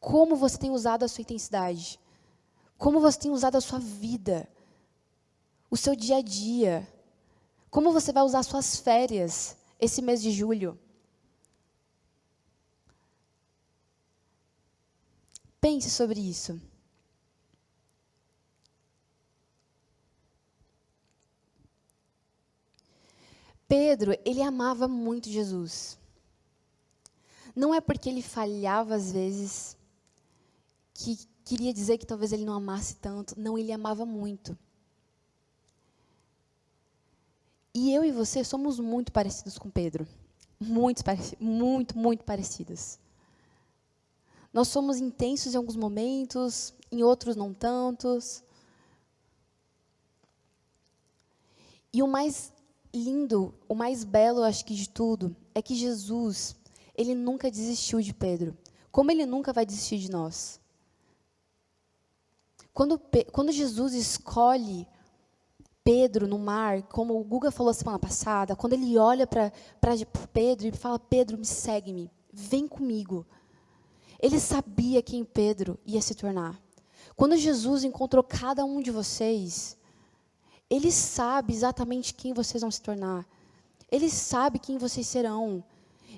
Como 0.00 0.36
você 0.36 0.56
tem 0.56 0.70
usado 0.70 1.04
a 1.04 1.08
sua 1.08 1.22
intensidade? 1.22 1.98
Como 2.78 3.00
você 3.00 3.18
tem 3.18 3.30
usado 3.32 3.56
a 3.56 3.60
sua 3.60 3.80
vida? 3.80 4.48
O 5.68 5.76
seu 5.76 5.94
dia 5.96 6.18
a 6.18 6.22
dia? 6.22 6.88
Como 7.68 7.92
você 7.92 8.12
vai 8.12 8.22
usar 8.22 8.42
suas 8.44 8.76
férias 8.76 9.57
esse 9.78 10.02
mês 10.02 10.22
de 10.22 10.30
julho? 10.30 10.78
Pense 15.60 15.90
sobre 15.90 16.20
isso. 16.20 16.60
Pedro, 23.68 24.16
ele 24.24 24.42
amava 24.42 24.88
muito 24.88 25.28
Jesus. 25.28 25.98
Não 27.54 27.74
é 27.74 27.80
porque 27.80 28.08
ele 28.08 28.22
falhava 28.22 28.94
às 28.94 29.12
vezes 29.12 29.76
que 30.94 31.18
queria 31.44 31.72
dizer 31.72 31.98
que 31.98 32.06
talvez 32.06 32.32
ele 32.32 32.44
não 32.44 32.54
amasse 32.54 32.96
tanto. 32.96 33.38
Não, 33.38 33.58
ele 33.58 33.72
amava 33.72 34.06
muito. 34.06 34.56
E 37.80 37.94
eu 37.94 38.04
e 38.04 38.10
você 38.10 38.42
somos 38.42 38.80
muito 38.80 39.12
parecidos 39.12 39.56
com 39.56 39.70
Pedro. 39.70 40.04
Muito, 40.58 41.00
muito, 41.38 41.96
muito 41.96 42.24
parecidos. 42.24 42.98
Nós 44.52 44.66
somos 44.66 44.96
intensos 44.98 45.54
em 45.54 45.56
alguns 45.56 45.76
momentos, 45.76 46.74
em 46.90 47.04
outros 47.04 47.36
não 47.36 47.54
tantos. 47.54 48.42
E 51.92 52.02
o 52.02 52.08
mais 52.08 52.52
lindo, 52.92 53.54
o 53.68 53.76
mais 53.76 54.02
belo, 54.02 54.42
acho 54.42 54.64
que 54.64 54.74
de 54.74 54.88
tudo, 54.88 55.36
é 55.54 55.62
que 55.62 55.76
Jesus, 55.76 56.56
ele 56.96 57.14
nunca 57.14 57.48
desistiu 57.48 58.00
de 58.00 58.12
Pedro. 58.12 58.58
Como 58.90 59.12
ele 59.12 59.24
nunca 59.24 59.52
vai 59.52 59.64
desistir 59.64 59.98
de 59.98 60.10
nós. 60.10 60.60
Quando, 62.74 63.00
quando 63.30 63.52
Jesus 63.52 63.94
escolhe 63.94 64.84
Pedro 65.88 66.28
no 66.28 66.38
mar, 66.38 66.82
como 66.82 67.18
o 67.18 67.24
Guga 67.24 67.50
falou 67.50 67.72
semana 67.72 67.98
passada, 67.98 68.54
quando 68.54 68.74
ele 68.74 68.98
olha 68.98 69.26
para 69.26 69.50
Pedro 70.34 70.66
e 70.66 70.72
fala: 70.72 70.98
Pedro, 70.98 71.38
me 71.38 71.46
segue-me, 71.46 72.10
vem 72.30 72.68
comigo. 72.68 73.26
Ele 74.20 74.38
sabia 74.38 75.00
quem 75.00 75.24
Pedro 75.24 75.78
ia 75.86 76.02
se 76.02 76.14
tornar. 76.14 76.60
Quando 77.16 77.38
Jesus 77.38 77.84
encontrou 77.84 78.22
cada 78.22 78.66
um 78.66 78.82
de 78.82 78.90
vocês, 78.90 79.78
ele 80.68 80.92
sabe 80.92 81.54
exatamente 81.54 82.12
quem 82.12 82.34
vocês 82.34 82.60
vão 82.60 82.70
se 82.70 82.82
tornar. 82.82 83.26
Ele 83.90 84.10
sabe 84.10 84.58
quem 84.58 84.76
vocês 84.76 85.06
serão. 85.06 85.64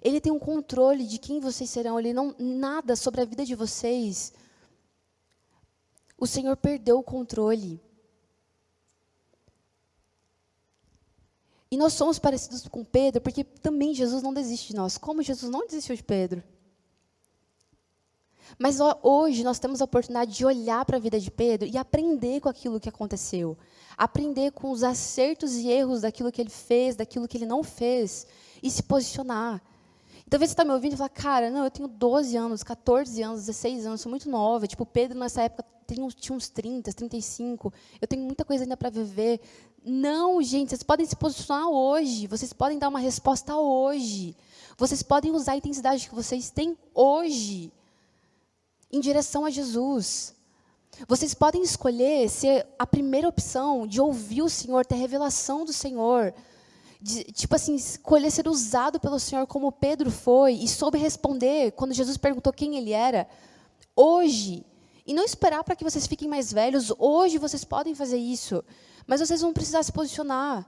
Ele 0.03 0.21
tem 0.21 0.33
um 0.33 0.39
controle 0.41 1.07
de 1.07 1.17
quem 1.17 1.39
vocês 1.39 1.71
serão. 1.71 1.97
Ele 1.97 2.13
não 2.13 2.35
nada 2.41 2.97
sobre 2.97 3.21
a 3.21 3.25
vida 3.25 3.45
de 3.45 3.55
vocês 3.55 4.33
o 6.21 6.27
Senhor 6.27 6.55
perdeu 6.55 6.99
o 6.99 7.03
controle. 7.03 7.81
E 11.71 11.77
nós 11.77 11.93
somos 11.93 12.19
parecidos 12.19 12.67
com 12.67 12.85
Pedro, 12.85 13.21
porque 13.21 13.45
também 13.45 13.95
Jesus 13.95 14.23
não 14.23 14.35
desiste 14.35 14.69
de 14.69 14.77
nós, 14.77 14.99
como 14.99 15.23
Jesus 15.23 15.51
não 15.51 15.67
desistiu 15.67 15.95
de 15.95 16.03
Pedro. 16.03 16.43
Mas 18.59 18.79
hoje 19.03 19.45
nós 19.45 19.59
temos 19.59 19.81
a 19.81 19.85
oportunidade 19.85 20.33
de 20.33 20.45
olhar 20.45 20.85
para 20.85 20.97
a 20.97 21.01
vida 21.01 21.21
de 21.21 21.31
Pedro 21.31 21.69
e 21.69 21.79
aprender 21.79 22.41
com 22.41 22.49
aquilo 22.49 22.81
que 22.81 22.89
aconteceu. 22.89 23.57
Aprender 23.97 24.51
com 24.51 24.71
os 24.71 24.83
acertos 24.83 25.55
e 25.55 25.69
erros 25.69 26.01
daquilo 26.01 26.33
que 26.33 26.41
ele 26.41 26.51
fez, 26.51 26.97
daquilo 26.97 27.29
que 27.29 27.37
ele 27.37 27.47
não 27.47 27.63
fez, 27.63 28.27
e 28.63 28.71
se 28.71 28.83
posicionar. 28.83 29.63
Talvez 30.31 30.51
você 30.51 30.53
está 30.53 30.65
me 30.65 30.71
ouvindo 30.71 30.93
e 30.93 30.97
fala, 30.97 31.09
cara, 31.09 31.51
não, 31.51 31.65
eu 31.65 31.71
tenho 31.73 31.89
12 31.89 32.37
anos, 32.37 32.63
14 32.63 33.21
anos, 33.21 33.41
16 33.41 33.85
anos, 33.85 34.01
sou 34.01 34.09
muito 34.09 34.31
nova. 34.31 34.65
Tipo, 34.65 34.87
Pedro 34.87 35.19
nessa 35.19 35.43
época 35.43 35.65
tinha 35.89 36.07
uns, 36.07 36.15
tinha 36.15 36.37
uns 36.37 36.49
30, 36.49 36.93
35. 36.93 37.73
Eu 38.01 38.07
tenho 38.07 38.23
muita 38.23 38.45
coisa 38.45 38.63
ainda 38.63 38.77
para 38.77 38.91
viver. 38.91 39.41
Não, 39.85 40.41
gente, 40.41 40.69
vocês 40.69 40.85
podem 40.85 41.05
se 41.05 41.17
posicionar 41.17 41.69
hoje. 41.69 42.29
Vocês 42.29 42.53
podem 42.53 42.79
dar 42.79 42.89
uma 42.89 43.01
resposta 43.01 43.57
hoje. 43.57 44.37
Vocês 44.79 45.03
podem 45.03 45.33
usar 45.33 45.53
a 45.53 45.57
intensidade 45.57 46.09
que 46.09 46.15
vocês 46.15 46.49
têm 46.49 46.79
hoje 46.95 47.73
em 48.93 49.01
direção 49.01 49.45
a 49.45 49.51
Jesus. 49.51 50.33
Vocês 51.09 51.35
podem 51.35 51.63
escolher 51.63 52.29
ser 52.29 52.69
a 52.79 52.87
primeira 52.87 53.27
opção 53.27 53.85
de 53.85 54.01
ouvir 54.01 54.43
o 54.43 54.49
Senhor, 54.49 54.87
ter 54.87 54.95
revelação 54.95 55.65
do 55.65 55.73
Senhor 55.73 56.33
de, 57.01 57.25
tipo 57.25 57.55
assim, 57.55 57.75
escolher 57.75 58.31
ser 58.31 58.47
usado 58.47 59.01
pelo 59.01 59.19
Senhor 59.19 59.47
como 59.47 59.73
Pedro 59.73 60.11
foi 60.11 60.53
e 60.53 60.69
soube 60.69 60.99
responder 60.99 61.73
quando 61.73 61.95
Jesus 61.95 62.17
perguntou 62.17 62.53
quem 62.53 62.77
ele 62.77 62.93
era, 62.93 63.27
hoje, 63.97 64.67
e 65.07 65.15
não 65.15 65.25
esperar 65.25 65.65
para 65.65 65.75
que 65.75 65.85
vocês 65.85 66.07
fiquem 66.07 66.29
mais 66.29 66.53
velhos, 66.53 66.93
hoje 66.99 67.39
vocês 67.39 67.65
podem 67.65 67.95
fazer 67.95 68.19
isso, 68.19 68.63
mas 69.07 69.21
vocês 69.21 69.41
vão 69.41 69.53
precisar 69.53 69.83
se 69.83 69.93
posicionar. 69.93 70.67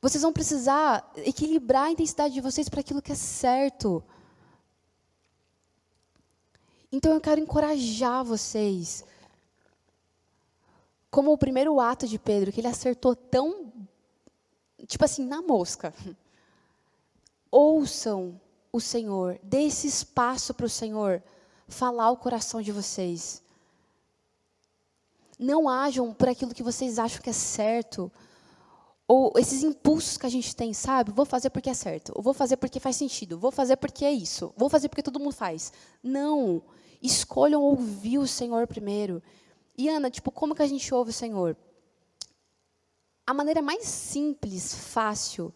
Vocês 0.00 0.22
vão 0.22 0.32
precisar 0.32 1.12
equilibrar 1.16 1.84
a 1.84 1.90
intensidade 1.92 2.34
de 2.34 2.40
vocês 2.40 2.68
para 2.68 2.80
aquilo 2.80 3.00
que 3.00 3.12
é 3.12 3.16
certo. 3.16 4.02
Então 6.90 7.12
eu 7.12 7.20
quero 7.20 7.40
encorajar 7.40 8.24
vocês. 8.24 9.04
Como 11.10 11.32
o 11.32 11.38
primeiro 11.38 11.78
ato 11.78 12.08
de 12.08 12.18
Pedro, 12.18 12.50
que 12.50 12.60
ele 12.60 12.68
acertou 12.68 13.14
tão 13.14 13.71
tipo 14.86 15.04
assim, 15.04 15.24
na 15.24 15.42
mosca. 15.42 15.94
Ouçam 17.50 18.40
o 18.72 18.80
Senhor, 18.80 19.38
dê 19.42 19.64
esse 19.64 19.86
espaço 19.86 20.54
para 20.54 20.66
o 20.66 20.70
Senhor 20.70 21.22
falar 21.68 22.10
o 22.10 22.16
coração 22.16 22.62
de 22.62 22.72
vocês. 22.72 23.42
Não 25.38 25.68
ajam 25.68 26.14
por 26.14 26.28
aquilo 26.28 26.54
que 26.54 26.62
vocês 26.62 26.98
acham 26.98 27.20
que 27.20 27.30
é 27.30 27.34
certo, 27.34 28.10
ou 29.06 29.32
esses 29.36 29.62
impulsos 29.62 30.16
que 30.16 30.24
a 30.24 30.30
gente 30.30 30.56
tem, 30.56 30.72
sabe? 30.72 31.12
Vou 31.12 31.26
fazer 31.26 31.50
porque 31.50 31.68
é 31.68 31.74
certo, 31.74 32.14
vou 32.16 32.32
fazer 32.32 32.56
porque 32.56 32.80
faz 32.80 32.96
sentido, 32.96 33.38
vou 33.38 33.50
fazer 33.50 33.76
porque 33.76 34.04
é 34.04 34.12
isso, 34.12 34.54
vou 34.56 34.70
fazer 34.70 34.88
porque 34.88 35.02
todo 35.02 35.20
mundo 35.20 35.34
faz. 35.34 35.72
Não. 36.02 36.62
Escolham 37.02 37.60
ouvir 37.60 38.18
o 38.18 38.26
Senhor 38.26 38.66
primeiro. 38.66 39.22
E 39.76 39.88
Ana, 39.88 40.10
tipo, 40.10 40.30
como 40.30 40.54
que 40.54 40.62
a 40.62 40.66
gente 40.66 40.94
ouve 40.94 41.10
o 41.10 41.14
Senhor? 41.14 41.56
A 43.26 43.34
maneira 43.34 43.62
mais 43.62 43.84
simples, 43.84 44.74
fácil 44.74 45.54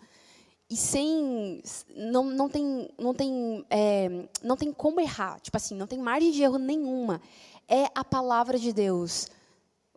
e 0.69 0.77
sem 0.77 1.63
não, 1.95 2.25
não 2.25 2.49
tem 2.49 2.91
não 2.99 3.15
tem 3.15 3.65
é, 3.71 4.29
não 4.43 4.57
tem 4.57 4.73
como 4.73 5.01
errar, 5.01 5.39
tipo 5.41 5.57
assim, 5.57 5.77
não 5.77 5.87
tem 5.87 5.99
margem 5.99 6.33
de 6.33 6.43
erro 6.43 6.59
nenhuma. 6.59 7.21
É 7.69 7.87
a 7.95 8.05
palavra 8.05 8.59
de 8.59 8.73
Deus. 8.73 9.29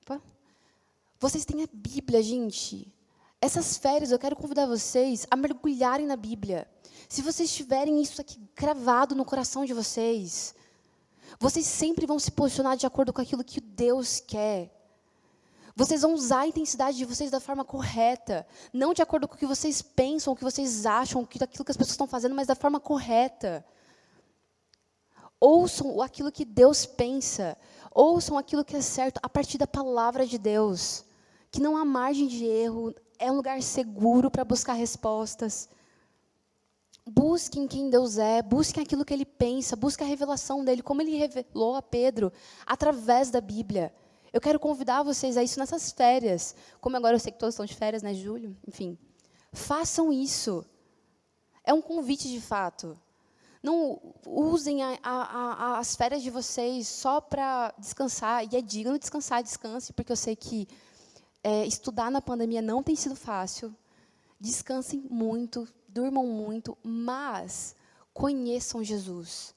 Opa. 0.01 0.21
Vocês 1.19 1.45
têm 1.45 1.63
a 1.63 1.69
Bíblia, 1.71 2.21
gente. 2.21 2.93
Essas 3.41 3.77
férias 3.77 4.11
eu 4.11 4.19
quero 4.19 4.35
convidar 4.35 4.65
vocês 4.67 5.25
a 5.31 5.35
mergulharem 5.35 6.05
na 6.05 6.15
Bíblia. 6.15 6.67
Se 7.07 7.21
vocês 7.21 7.51
tiverem 7.51 8.01
isso 8.01 8.21
aqui 8.21 8.39
cravado 8.53 9.15
no 9.15 9.25
coração 9.25 9.65
de 9.65 9.73
vocês, 9.73 10.53
vocês 11.39 11.65
sempre 11.65 12.05
vão 12.05 12.19
se 12.19 12.31
posicionar 12.31 12.77
de 12.77 12.85
acordo 12.85 13.13
com 13.13 13.21
aquilo 13.21 13.43
que 13.43 13.59
Deus 13.59 14.19
quer. 14.19 14.78
Vocês 15.75 16.01
vão 16.01 16.13
usar 16.13 16.41
a 16.41 16.47
intensidade 16.47 16.97
de 16.97 17.05
vocês 17.05 17.31
da 17.31 17.39
forma 17.39 17.63
correta, 17.63 18.45
não 18.73 18.93
de 18.93 19.01
acordo 19.01 19.27
com 19.27 19.35
o 19.35 19.37
que 19.37 19.45
vocês 19.45 19.81
pensam, 19.81 20.33
o 20.33 20.35
que 20.35 20.43
vocês 20.43 20.85
acham, 20.85 21.21
aquilo 21.21 21.65
que 21.65 21.71
as 21.71 21.77
pessoas 21.77 21.91
estão 21.91 22.07
fazendo, 22.07 22.35
mas 22.35 22.47
da 22.47 22.55
forma 22.55 22.79
correta. 22.79 23.65
Ouçam 25.39 26.01
aquilo 26.01 26.31
que 26.31 26.43
Deus 26.43 26.85
pensa, 26.85 27.57
ouçam 27.91 28.37
aquilo 28.37 28.65
que 28.65 28.75
é 28.75 28.81
certo 28.81 29.19
a 29.23 29.29
partir 29.29 29.57
da 29.57 29.67
palavra 29.67 30.25
de 30.25 30.37
Deus, 30.37 31.05
que 31.49 31.61
não 31.61 31.77
há 31.77 31.85
margem 31.85 32.27
de 32.27 32.45
erro 32.45 32.93
é 33.19 33.29
um 33.29 33.35
lugar 33.35 33.61
seguro 33.61 34.31
para 34.31 34.45
buscar 34.45 34.73
respostas. 34.73 35.69
Busquem 37.05 37.67
quem 37.67 37.89
Deus 37.89 38.17
é, 38.17 38.41
busquem 38.41 38.83
aquilo 38.83 39.03
que 39.03 39.13
Ele 39.13 39.25
pensa, 39.25 39.75
busquem 39.75 40.05
a 40.05 40.09
revelação 40.09 40.63
dele, 40.63 40.81
como 40.81 41.01
Ele 41.01 41.17
revelou 41.17 41.75
a 41.75 41.81
Pedro 41.81 42.31
através 42.65 43.29
da 43.29 43.41
Bíblia. 43.41 43.93
Eu 44.31 44.39
quero 44.39 44.59
convidar 44.59 45.03
vocês 45.03 45.37
a 45.37 45.43
isso 45.43 45.59
nessas 45.59 45.91
férias. 45.91 46.55
Como 46.79 46.95
agora 46.95 47.15
eu 47.15 47.19
sei 47.19 47.31
que 47.31 47.39
todos 47.39 47.55
estão 47.55 47.65
de 47.65 47.75
férias, 47.75 48.03
né, 48.03 48.13
Julho? 48.13 48.55
Enfim, 48.67 48.97
façam 49.51 50.13
isso. 50.13 50.65
É 51.63 51.73
um 51.73 51.81
convite 51.81 52.27
de 52.29 52.39
fato. 52.39 52.97
Não 53.61 53.99
usem 54.25 54.83
a, 54.83 54.97
a, 55.03 55.13
a, 55.13 55.79
as 55.79 55.95
férias 55.95 56.21
de 56.21 56.29
vocês 56.29 56.87
só 56.87 57.19
para 57.19 57.73
descansar. 57.77 58.45
E 58.45 58.55
é 58.55 58.61
digno 58.61 58.97
descansar, 58.97 59.43
descanse, 59.43 59.91
porque 59.93 60.11
eu 60.11 60.15
sei 60.15 60.35
que 60.35 60.67
é, 61.43 61.65
estudar 61.65 62.11
na 62.11 62.21
pandemia 62.21 62.61
não 62.61 62.83
tem 62.83 62.95
sido 62.95 63.15
fácil. 63.15 63.75
Descansem 64.39 65.05
muito, 65.09 65.67
durmam 65.87 66.25
muito, 66.25 66.77
mas 66.83 67.75
conheçam 68.13 68.83
Jesus. 68.83 69.53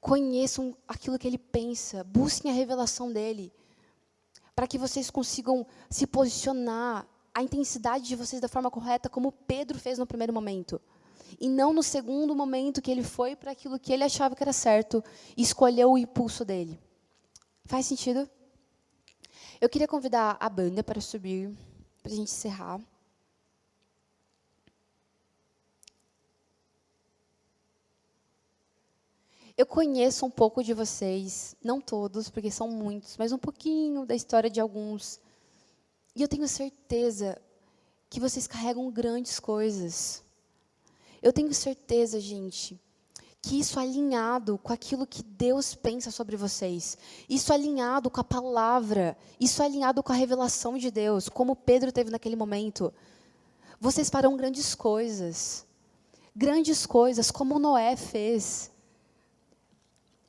Conheçam 0.00 0.76
aquilo 0.86 1.18
que 1.18 1.26
ele 1.26 1.38
pensa, 1.38 2.04
busquem 2.04 2.50
a 2.50 2.54
revelação 2.54 3.12
dele, 3.12 3.52
para 4.56 4.66
que 4.66 4.78
vocês 4.78 5.10
consigam 5.10 5.64
se 5.88 6.06
posicionar 6.06 7.06
a 7.32 7.42
intensidade 7.42 8.08
de 8.08 8.16
vocês 8.16 8.40
da 8.40 8.48
forma 8.48 8.70
correta, 8.70 9.08
como 9.08 9.30
Pedro 9.30 9.78
fez 9.78 9.98
no 9.98 10.06
primeiro 10.06 10.32
momento 10.32 10.80
e 11.40 11.48
não 11.48 11.72
no 11.72 11.82
segundo 11.82 12.34
momento 12.34 12.80
que 12.80 12.90
ele 12.90 13.02
foi 13.02 13.36
para 13.36 13.50
aquilo 13.52 13.78
que 13.78 13.92
ele 13.92 14.04
achava 14.04 14.34
que 14.34 14.42
era 14.42 14.52
certo 14.52 15.02
e 15.36 15.42
escolheu 15.42 15.92
o 15.92 15.98
impulso 15.98 16.44
dele. 16.44 16.80
Faz 17.64 17.86
sentido? 17.86 18.28
Eu 19.60 19.68
queria 19.68 19.88
convidar 19.88 20.36
a 20.40 20.48
banda 20.48 20.82
para 20.82 21.00
subir, 21.00 21.54
para 22.02 22.12
a 22.12 22.14
gente 22.14 22.30
encerrar. 22.30 22.80
Eu 29.56 29.64
conheço 29.64 30.26
um 30.26 30.30
pouco 30.30 30.62
de 30.62 30.74
vocês, 30.74 31.56
não 31.64 31.80
todos, 31.80 32.28
porque 32.28 32.50
são 32.50 32.68
muitos, 32.68 33.16
mas 33.16 33.32
um 33.32 33.38
pouquinho 33.38 34.04
da 34.04 34.14
história 34.14 34.50
de 34.50 34.60
alguns. 34.60 35.18
E 36.14 36.20
eu 36.20 36.28
tenho 36.28 36.46
certeza 36.46 37.40
que 38.10 38.20
vocês 38.20 38.46
carregam 38.46 38.90
grandes 38.90 39.40
coisas. 39.40 40.22
Eu 41.22 41.32
tenho 41.32 41.52
certeza, 41.54 42.20
gente, 42.20 42.78
que 43.40 43.58
isso 43.58 43.80
alinhado 43.80 44.58
com 44.58 44.72
aquilo 44.72 45.06
que 45.06 45.22
Deus 45.22 45.74
pensa 45.74 46.10
sobre 46.10 46.36
vocês, 46.36 46.98
isso 47.28 47.52
alinhado 47.52 48.10
com 48.10 48.20
a 48.20 48.24
palavra, 48.24 49.16
isso 49.40 49.62
alinhado 49.62 50.02
com 50.02 50.12
a 50.12 50.16
revelação 50.16 50.76
de 50.76 50.90
Deus, 50.90 51.28
como 51.28 51.56
Pedro 51.56 51.90
teve 51.90 52.10
naquele 52.10 52.36
momento, 52.36 52.92
vocês 53.80 54.10
farão 54.10 54.36
grandes 54.36 54.74
coisas. 54.74 55.64
Grandes 56.34 56.84
coisas, 56.84 57.30
como 57.30 57.58
Noé 57.58 57.96
fez. 57.96 58.70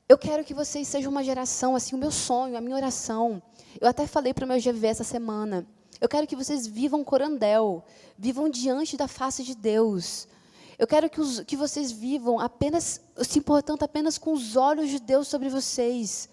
Eu 0.07 0.17
quero 0.17 0.43
que 0.43 0.53
vocês 0.53 0.87
sejam 0.87 1.11
uma 1.11 1.23
geração, 1.23 1.75
assim, 1.75 1.95
o 1.95 1.99
meu 1.99 2.11
sonho, 2.11 2.57
a 2.57 2.61
minha 2.61 2.75
oração. 2.75 3.41
Eu 3.79 3.87
até 3.87 4.07
falei 4.07 4.33
para 4.33 4.45
o 4.45 4.47
meu 4.47 4.57
GV 4.57 4.87
essa 4.87 5.03
semana. 5.03 5.67
Eu 5.99 6.07
quero 6.07 6.27
que 6.27 6.35
vocês 6.35 6.65
vivam 6.65 7.03
corandel, 7.03 7.83
vivam 8.17 8.49
diante 8.49 8.95
da 8.95 9.07
face 9.07 9.43
de 9.43 9.55
Deus, 9.55 10.27
eu 10.77 10.85
quero 10.85 11.09
que, 11.09 11.19
os, 11.19 11.39
que 11.39 11.57
vocês 11.57 11.91
vivam 11.91 12.39
apenas, 12.39 13.01
se 13.23 13.39
importando 13.39 13.83
apenas 13.83 14.17
com 14.17 14.31
os 14.31 14.55
olhos 14.55 14.89
de 14.89 14.99
Deus 14.99 15.27
sobre 15.27 15.49
vocês. 15.49 16.29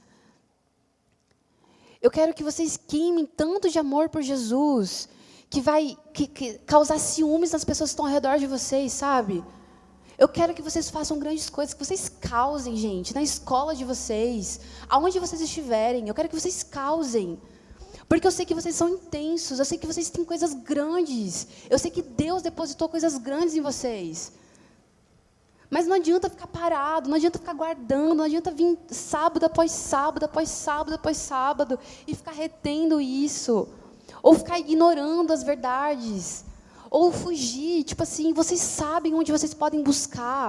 Eu 2.01 2.11
quero 2.11 2.35
que 2.35 2.45
vocês 2.45 2.77
queimem 2.77 3.25
tanto 3.25 3.71
de 3.71 3.79
amor 3.79 4.11
por 4.11 4.21
Jesus, 4.21 5.09
que 5.49 5.63
vai 5.63 5.97
que, 6.13 6.27
que 6.27 6.59
causar 6.59 6.99
ciúmes 6.99 7.53
nas 7.53 7.65
pessoas 7.65 7.91
que 7.91 7.95
estão 7.95 8.05
ao 8.05 8.13
redor 8.13 8.37
de 8.39 8.47
vocês, 8.47 8.93
sabe? 8.93 9.43
Eu 10.17 10.29
quero 10.29 10.55
que 10.55 10.63
vocês 10.63 10.89
façam 10.91 11.19
grandes 11.19 11.51
coisas, 11.51 11.75
que 11.75 11.85
vocês 11.85 12.09
causem, 12.09 12.77
gente, 12.77 13.15
na 13.15 13.23
escola 13.23 13.75
de 13.75 13.85
vocês, 13.85 14.61
aonde 14.89 15.19
vocês 15.19 15.41
estiverem. 15.41 16.07
Eu 16.07 16.15
quero 16.15 16.29
que 16.29 16.39
vocês 16.39 16.63
causem. 16.63 17.39
Porque 18.09 18.27
eu 18.27 18.31
sei 18.31 18.45
que 18.45 18.55
vocês 18.55 18.75
são 18.75 18.89
intensos, 18.89 19.59
eu 19.59 19.65
sei 19.65 19.79
que 19.79 19.87
vocês 19.87 20.11
têm 20.11 20.25
coisas 20.25 20.55
grandes. 20.55 21.49
Eu 21.69 21.79
sei 21.79 21.91
que 21.91 22.03
Deus 22.03 22.43
depositou 22.43 22.89
coisas 22.89 23.19
grandes 23.19 23.55
em 23.57 23.61
vocês. 23.61 24.33
Mas 25.69 25.87
não 25.87 25.97
adianta 25.97 26.31
ficar 26.31 26.47
parado, 26.47 27.09
não 27.09 27.17
adianta 27.17 27.39
ficar 27.39 27.55
guardando, 27.55 28.15
não 28.15 28.25
adianta 28.25 28.53
vir 28.53 28.79
sábado 28.89 29.45
após 29.45 29.73
sábado, 29.73 30.25
após 30.25 30.49
sábado, 30.49 30.95
após 30.95 31.17
sábado 31.17 31.79
e 32.07 32.15
ficar 32.15 32.33
retendo 32.33 33.01
isso. 33.01 33.67
Ou 34.23 34.35
ficar 34.35 34.61
ignorando 34.61 35.33
as 35.33 35.43
verdades. 35.43 36.45
Ou 36.99 37.11
fugir, 37.11 37.83
tipo 37.83 38.05
assim, 38.05 38.33
vocês 38.33 38.61
sabem 38.61 39.15
onde 39.15 39.33
vocês 39.33 39.53
podem 39.53 39.83
buscar. 39.83 40.49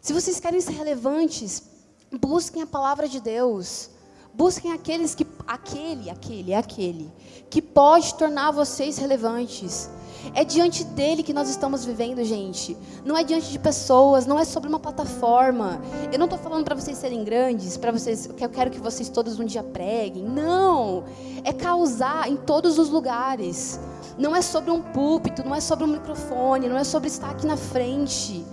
Se 0.00 0.12
vocês 0.12 0.40
querem 0.40 0.60
ser 0.60 0.72
relevantes, 0.72 1.62
busquem 2.10 2.62
a 2.62 2.66
palavra 2.66 3.08
de 3.08 3.20
Deus. 3.20 3.88
Busquem 4.34 4.72
aqueles 4.72 5.14
que 5.14 5.24
aquele, 5.46 6.10
aquele, 6.10 6.52
aquele 6.52 7.12
que 7.48 7.62
pode 7.62 8.12
tornar 8.16 8.50
vocês 8.50 8.98
relevantes. 8.98 9.88
É 10.34 10.44
diante 10.44 10.84
dele 10.84 11.22
que 11.22 11.32
nós 11.32 11.48
estamos 11.48 11.84
vivendo, 11.84 12.24
gente. 12.24 12.76
Não 13.04 13.16
é 13.16 13.24
diante 13.24 13.50
de 13.50 13.58
pessoas, 13.58 14.26
não 14.26 14.38
é 14.38 14.44
sobre 14.44 14.68
uma 14.68 14.78
plataforma. 14.78 15.80
Eu 16.12 16.18
não 16.18 16.26
estou 16.26 16.38
falando 16.38 16.64
para 16.64 16.74
vocês 16.74 16.96
serem 16.98 17.24
grandes, 17.24 17.76
para 17.76 17.92
vocês 17.92 18.26
que 18.26 18.44
eu 18.44 18.48
quero 18.48 18.70
que 18.70 18.80
vocês 18.80 19.08
todos 19.08 19.38
um 19.38 19.44
dia 19.44 19.62
preguem. 19.62 20.24
Não. 20.24 21.04
É 21.44 21.52
causar 21.52 22.28
em 22.28 22.36
todos 22.36 22.78
os 22.78 22.88
lugares. 22.88 23.78
Não 24.18 24.34
é 24.34 24.42
sobre 24.42 24.70
um 24.70 24.80
púlpito, 24.80 25.44
não 25.44 25.54
é 25.54 25.60
sobre 25.60 25.84
um 25.84 25.88
microfone, 25.88 26.68
não 26.68 26.78
é 26.78 26.84
sobre 26.84 27.08
estar 27.08 27.30
aqui 27.30 27.46
na 27.46 27.56
frente. 27.56 28.44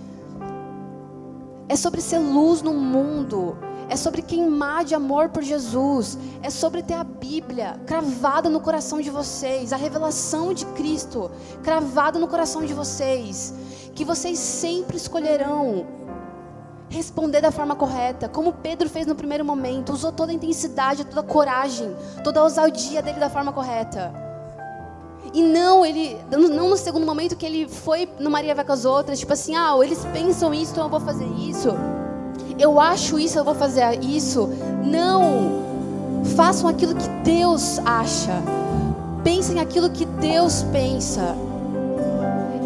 É 1.68 1.76
sobre 1.76 2.00
ser 2.00 2.18
luz 2.18 2.62
no 2.62 2.72
mundo 2.72 3.56
é 3.90 3.96
sobre 3.96 4.22
queimar 4.22 4.84
de 4.84 4.94
amor 4.94 5.30
por 5.30 5.42
Jesus, 5.42 6.16
é 6.42 6.48
sobre 6.48 6.80
ter 6.80 6.94
a 6.94 7.02
Bíblia 7.02 7.74
cravada 7.84 8.48
no 8.48 8.60
coração 8.60 9.00
de 9.00 9.10
vocês, 9.10 9.72
a 9.72 9.76
revelação 9.76 10.54
de 10.54 10.64
Cristo 10.66 11.28
cravada 11.64 12.16
no 12.16 12.28
coração 12.28 12.64
de 12.64 12.72
vocês, 12.72 13.52
que 13.92 14.04
vocês 14.04 14.38
sempre 14.38 14.96
escolherão 14.96 15.84
responder 16.88 17.40
da 17.40 17.50
forma 17.50 17.74
correta, 17.74 18.28
como 18.28 18.52
Pedro 18.52 18.88
fez 18.88 19.06
no 19.06 19.14
primeiro 19.16 19.44
momento, 19.44 19.92
usou 19.92 20.12
toda 20.12 20.30
a 20.30 20.34
intensidade, 20.34 21.04
toda 21.04 21.20
a 21.20 21.24
coragem, 21.24 21.94
toda 22.22 22.38
a 22.38 22.44
ousadia 22.44 23.02
dele 23.02 23.18
da 23.18 23.28
forma 23.28 23.52
correta. 23.52 24.12
E 25.34 25.42
não 25.42 25.84
ele, 25.84 26.16
não 26.30 26.70
no 26.70 26.76
segundo 26.76 27.04
momento 27.04 27.36
que 27.36 27.46
ele 27.46 27.68
foi 27.68 28.08
no 28.20 28.30
Maria 28.30 28.54
vai 28.54 28.64
com 28.64 28.72
as 28.72 28.84
outras, 28.84 29.18
tipo 29.18 29.32
assim, 29.32 29.56
ah, 29.56 29.76
eles 29.82 30.04
pensam 30.12 30.54
isso, 30.54 30.72
então 30.72 30.84
eu 30.84 30.90
vou 30.90 31.00
fazer 31.00 31.26
isso 31.26 31.70
eu 32.60 32.78
acho 32.78 33.18
isso, 33.18 33.38
eu 33.38 33.44
vou 33.44 33.54
fazer 33.54 34.04
isso. 34.04 34.48
Não. 34.84 35.60
Façam 36.36 36.68
aquilo 36.68 36.94
que 36.94 37.08
Deus 37.24 37.78
acha. 37.86 38.34
Pensem 39.24 39.58
aquilo 39.58 39.88
que 39.88 40.04
Deus 40.04 40.62
pensa. 40.70 41.34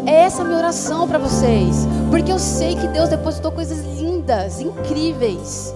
É 0.05 0.21
essa 0.21 0.41
a 0.41 0.45
minha 0.45 0.57
oração 0.57 1.07
para 1.07 1.17
vocês. 1.17 1.87
Porque 2.09 2.29
eu 2.31 2.37
sei 2.37 2.75
que 2.75 2.87
Deus 2.89 3.07
depositou 3.07 3.53
coisas 3.53 3.79
lindas, 3.97 4.59
incríveis. 4.59 5.73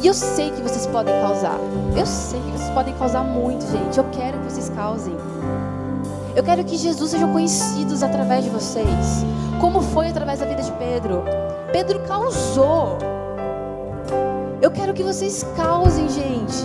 E 0.00 0.06
eu 0.06 0.14
sei 0.14 0.50
que 0.52 0.62
vocês 0.62 0.86
podem 0.86 1.20
causar. 1.20 1.58
Eu 1.96 2.06
sei 2.06 2.40
que 2.40 2.50
vocês 2.52 2.70
podem 2.70 2.94
causar 2.94 3.24
muito, 3.24 3.66
gente. 3.70 3.98
Eu 3.98 4.04
quero 4.12 4.38
que 4.38 4.52
vocês 4.52 4.68
causem. 4.70 5.14
Eu 6.36 6.44
quero 6.44 6.62
que 6.64 6.76
Jesus 6.76 7.10
seja 7.10 7.26
conhecido 7.26 7.92
através 8.04 8.44
de 8.44 8.50
vocês. 8.50 9.24
Como 9.60 9.82
foi 9.82 10.08
através 10.08 10.38
da 10.38 10.46
vida 10.46 10.62
de 10.62 10.70
Pedro. 10.72 11.24
Pedro 11.72 11.98
causou. 12.00 12.98
Eu 14.60 14.70
quero 14.70 14.94
que 14.94 15.02
vocês 15.02 15.44
causem, 15.56 16.08
gente. 16.08 16.64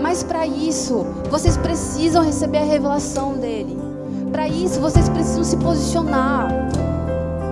Mas 0.00 0.22
para 0.22 0.46
isso, 0.46 1.04
vocês 1.30 1.56
precisam 1.56 2.24
receber 2.24 2.58
a 2.58 2.64
revelação 2.64 3.34
dele. 3.34 3.78
Para 4.30 4.48
isso, 4.48 4.80
vocês 4.80 5.08
precisam 5.08 5.44
se 5.44 5.56
posicionar. 5.58 6.48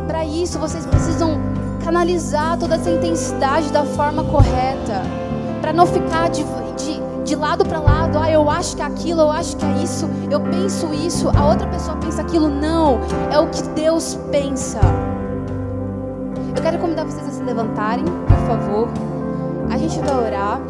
Para 0.07 0.25
isso, 0.25 0.59
vocês 0.59 0.87
precisam 0.87 1.39
canalizar 1.85 2.59
toda 2.59 2.77
essa 2.77 2.91
intensidade 2.91 3.71
da 3.71 3.85
forma 3.85 4.25
correta. 4.25 5.03
Para 5.61 5.73
não 5.73 5.87
ficar 5.87 6.31
de, 6.31 6.43
de, 6.77 7.25
de 7.25 7.37
lado 7.37 7.65
para 7.65 7.79
lado. 7.79 8.19
Ah, 8.19 8.31
eu 8.31 8.51
acho 8.51 8.75
que 8.75 8.83
é 8.83 8.87
aquilo, 8.87 9.21
eu 9.21 9.31
acho 9.31 9.57
que 9.57 9.65
é 9.65 9.83
isso, 9.83 10.09
eu 10.31 10.41
penso 10.41 10.93
isso, 10.95 11.29
a 11.29 11.47
outra 11.47 11.67
pessoa 11.67 11.97
pensa 11.99 12.23
aquilo. 12.23 12.49
Não, 12.49 12.99
é 13.31 13.39
o 13.39 13.49
que 13.49 13.63
Deus 13.75 14.19
pensa. 14.33 14.81
Eu 16.57 16.63
quero 16.63 16.79
convidar 16.79 17.05
vocês 17.05 17.27
a 17.29 17.31
se 17.31 17.43
levantarem, 17.43 18.05
por 18.05 18.47
favor. 18.47 19.10
A 19.71 19.79
gente 19.79 19.99
vai 20.01 20.27
orar. 20.27 20.61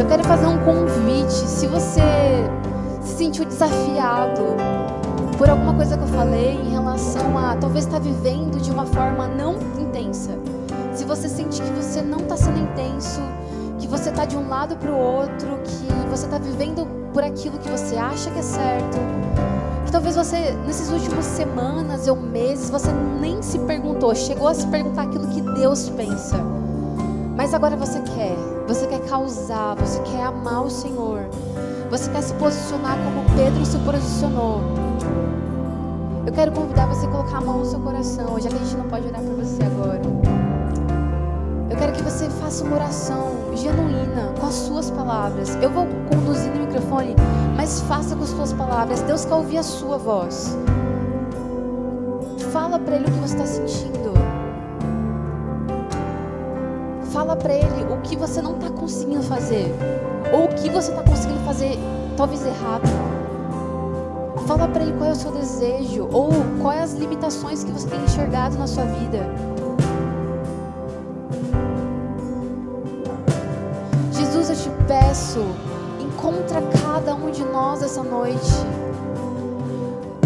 Eu 0.00 0.06
quero 0.06 0.22
fazer 0.24 0.46
um 0.46 0.58
convite. 0.58 1.32
Se 1.32 1.66
você 1.66 2.00
se 3.02 3.16
sentiu 3.16 3.44
desafiado 3.44 4.42
por 5.36 5.50
alguma 5.50 5.74
coisa 5.74 5.96
que 5.96 6.04
eu 6.04 6.08
falei 6.08 6.52
em 6.52 6.70
relação 6.70 7.36
a 7.36 7.56
talvez 7.56 7.84
estar 7.84 7.98
tá 7.98 8.04
vivendo 8.04 8.60
de 8.60 8.70
uma 8.70 8.86
forma 8.86 9.26
não 9.26 9.54
intensa. 9.78 10.30
Se 10.94 11.04
você 11.04 11.28
sente 11.28 11.60
que 11.60 11.70
você 11.70 12.00
não 12.00 12.18
está 12.18 12.36
sendo 12.36 12.60
intenso, 12.60 13.20
que 13.78 13.88
você 13.88 14.10
está 14.10 14.24
de 14.24 14.36
um 14.36 14.48
lado 14.48 14.76
para 14.76 14.90
o 14.90 14.96
outro, 14.96 15.58
que 15.64 16.08
você 16.08 16.26
está 16.26 16.38
vivendo 16.38 16.86
por 17.12 17.24
aquilo 17.24 17.58
que 17.58 17.68
você 17.68 17.96
acha 17.96 18.30
que 18.30 18.38
é 18.38 18.42
certo, 18.42 18.98
talvez 19.94 20.16
você, 20.16 20.50
nessas 20.66 20.90
últimas 20.90 21.24
semanas 21.24 22.08
ou 22.08 22.16
meses, 22.16 22.68
você 22.68 22.90
nem 23.20 23.40
se 23.40 23.60
perguntou, 23.60 24.12
chegou 24.12 24.48
a 24.48 24.54
se 24.54 24.66
perguntar 24.66 25.02
aquilo 25.02 25.28
que 25.28 25.40
Deus 25.40 25.88
pensa. 25.88 26.36
Mas 27.36 27.54
agora 27.54 27.76
você 27.76 28.00
quer, 28.00 28.34
você 28.66 28.88
quer 28.88 28.98
causar, 29.02 29.76
você 29.76 30.00
quer 30.00 30.24
amar 30.24 30.64
o 30.64 30.68
Senhor, 30.68 31.28
você 31.88 32.10
quer 32.10 32.22
se 32.22 32.34
posicionar 32.34 32.96
como 33.04 33.36
Pedro 33.36 33.64
se 33.64 33.78
posicionou. 33.78 34.62
Eu 36.26 36.32
quero 36.32 36.50
convidar 36.50 36.86
você 36.86 37.06
a 37.06 37.10
colocar 37.10 37.38
a 37.38 37.40
mão 37.40 37.58
no 37.58 37.64
seu 37.64 37.78
coração, 37.78 38.40
já 38.40 38.48
que 38.48 38.56
a 38.56 38.58
gente 38.58 38.76
não 38.76 38.88
pode 38.88 39.06
orar 39.06 39.20
por 39.22 39.36
você 39.36 39.62
agora. 39.62 40.02
Eu 41.70 41.76
quero 41.76 41.92
que 41.92 42.02
você 42.02 42.28
faça 42.30 42.64
uma 42.64 42.74
oração 42.78 43.43
genuína 43.56 44.32
com 44.38 44.46
as 44.46 44.54
suas 44.54 44.90
palavras. 44.90 45.54
Eu 45.56 45.70
vou 45.70 45.86
conduzir 46.10 46.52
no 46.52 46.66
microfone, 46.66 47.14
mas 47.56 47.80
faça 47.82 48.14
com 48.16 48.22
as 48.22 48.30
suas 48.30 48.52
palavras. 48.52 49.00
Deus 49.02 49.24
quer 49.24 49.34
ouvir 49.34 49.58
a 49.58 49.62
sua 49.62 49.98
voz. 49.98 50.56
Fala 52.52 52.78
para 52.78 52.96
Ele 52.96 53.06
o 53.06 53.10
que 53.10 53.18
você 53.18 53.34
está 53.34 53.46
sentindo. 53.46 54.14
Fala 57.12 57.36
para 57.36 57.54
Ele 57.54 57.92
o 57.92 58.00
que 58.02 58.16
você 58.16 58.42
não 58.42 58.54
está 58.54 58.70
conseguindo 58.70 59.22
fazer. 59.22 59.74
Ou 60.32 60.44
o 60.44 60.48
que 60.48 60.68
você 60.68 60.90
está 60.90 61.02
conseguindo 61.02 61.40
fazer, 61.40 61.78
talvez 62.16 62.44
errado. 62.44 62.88
Fala 64.46 64.68
para 64.68 64.82
Ele 64.82 64.92
qual 64.92 65.10
é 65.10 65.12
o 65.12 65.16
seu 65.16 65.32
desejo. 65.32 66.08
Ou 66.12 66.30
quais 66.60 66.92
as 66.92 66.94
limitações 66.94 67.64
que 67.64 67.72
você 67.72 67.88
tem 67.88 68.02
enxergado 68.04 68.58
na 68.58 68.66
sua 68.66 68.84
vida. 68.84 69.53
Encontra 76.00 76.60
cada 76.82 77.14
um 77.14 77.30
de 77.30 77.44
nós 77.44 77.82
essa 77.82 78.02
noite. 78.02 78.52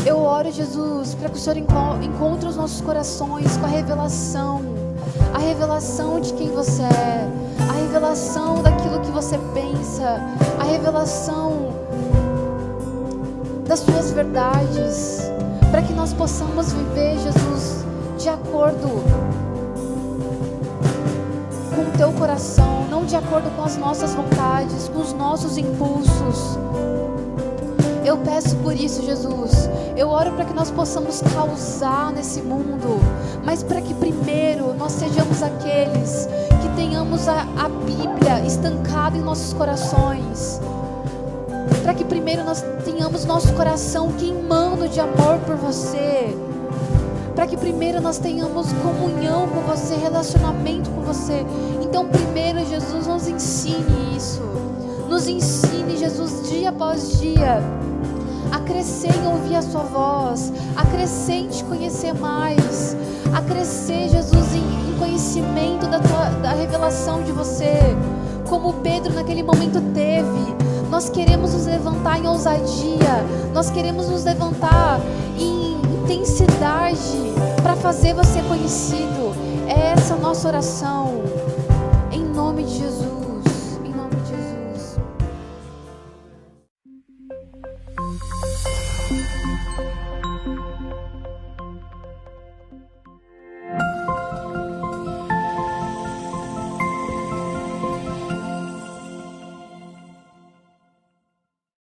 Eu 0.07 0.19
oro, 0.19 0.51
Jesus, 0.51 1.15
para 1.15 1.29
que 1.29 1.37
o 1.37 1.39
Senhor 1.39 1.59
encontre 1.59 2.49
os 2.49 2.57
nossos 2.57 2.81
corações 2.81 3.57
com 3.59 3.67
a 3.67 3.69
revelação 3.69 4.79
a 5.35 5.39
revelação 5.39 6.21
de 6.21 6.33
quem 6.35 6.51
você 6.51 6.83
é, 6.83 7.29
a 7.69 7.73
revelação 7.73 8.63
daquilo 8.63 9.01
que 9.01 9.11
você 9.11 9.39
pensa, 9.55 10.21
a 10.59 10.65
revelação 10.65 11.71
das 13.67 13.81
suas 13.81 14.11
verdades, 14.13 15.21
para 15.71 15.83
que 15.83 15.93
nós 15.93 16.13
possamos 16.13 16.73
viver, 16.73 17.19
Jesus, 17.19 17.85
de 18.19 18.29
acordo 18.29 18.89
com 21.79 21.85
o 21.85 21.91
teu 21.93 22.13
coração, 22.13 22.89
não 22.91 23.05
de 23.05 23.15
acordo 23.15 23.55
com 23.55 23.63
as 23.63 23.77
nossas 23.77 24.13
vontades, 24.13 24.89
com 24.89 25.01
os 25.01 25.13
nossos 25.13 25.57
impulsos. 25.57 26.59
Eu 28.05 28.17
peço 28.19 28.57
por 28.57 28.75
isso, 28.75 29.01
Jesus. 29.03 29.71
Eu 29.97 30.09
oro 30.09 30.33
para 30.33 30.45
que 30.45 30.53
nós 30.53 30.73
possamos 30.73 31.23
causar 31.33 32.11
nesse 32.11 32.43
mundo, 32.43 32.99
mas 33.45 33.63
para 33.63 33.81
que 33.81 33.95
primeiro 33.95 34.75
nós 34.75 34.91
sejamos 34.93 35.41
aqueles 35.41 36.29
que 36.61 36.69
tenhamos 36.75 37.29
a, 37.29 37.43
a 37.57 37.69
Bíblia 37.69 38.45
estancada 38.45 39.17
em 39.17 39.21
nossos 39.21 39.53
corações. 39.53 40.61
Para 41.85 41.95
que 41.95 42.05
primeiro 42.05 42.43
nós 42.43 42.65
tenhamos 42.85 43.25
nosso 43.25 43.53
coração 43.53 44.11
queimando 44.19 44.89
de 44.89 44.99
amor 44.99 45.39
por 45.47 45.55
você. 45.55 46.37
Para 47.39 47.47
que 47.47 47.57
primeiro 47.57 48.01
nós 48.01 48.19
tenhamos 48.19 48.73
comunhão 48.83 49.47
com 49.47 49.61
você, 49.61 49.95
relacionamento 49.95 50.91
com 50.91 51.03
você. 51.03 51.47
Então, 51.81 52.09
primeiro, 52.09 52.67
Jesus, 52.67 53.07
nos 53.07 53.29
ensine 53.29 54.17
isso. 54.17 54.43
Nos 55.09 55.29
ensine, 55.29 55.97
Jesus, 55.97 56.51
dia 56.51 56.71
após 56.71 57.21
dia 57.21 57.63
a 58.51 58.59
crescer 58.59 59.15
em 59.15 59.29
ouvir 59.29 59.55
a 59.55 59.63
Sua 59.63 59.85
voz, 59.85 60.53
a 60.75 60.85
crescer 60.87 61.35
em 61.35 61.47
te 61.47 61.63
conhecer 61.63 62.13
mais, 62.13 62.97
a 63.33 63.41
crescer, 63.41 64.09
Jesus, 64.09 64.57
em, 64.57 64.91
em 64.91 64.99
conhecimento 64.99 65.87
da, 65.87 66.01
tua, 66.01 66.31
da 66.43 66.51
revelação 66.55 67.23
de 67.23 67.31
você, 67.31 67.79
como 68.49 68.73
Pedro 68.83 69.15
naquele 69.15 69.45
momento 69.45 69.81
teve. 69.95 70.57
Nós 70.91 71.09
queremos 71.09 71.55
nos 71.55 71.67
levantar 71.67 72.19
em 72.19 72.27
ousadia, 72.27 73.25
nós 73.55 73.71
queremos 73.71 74.09
nos 74.09 74.25
levantar 74.25 74.99
em 75.39 75.68
intensidade 76.09 77.35
para 77.63 77.77
fazer 77.77 78.15
você 78.15 78.41
conhecido. 78.43 79.35
É 79.67 79.93
essa 79.93 80.15
a 80.15 80.17
nossa 80.17 80.49
oração, 80.49 81.23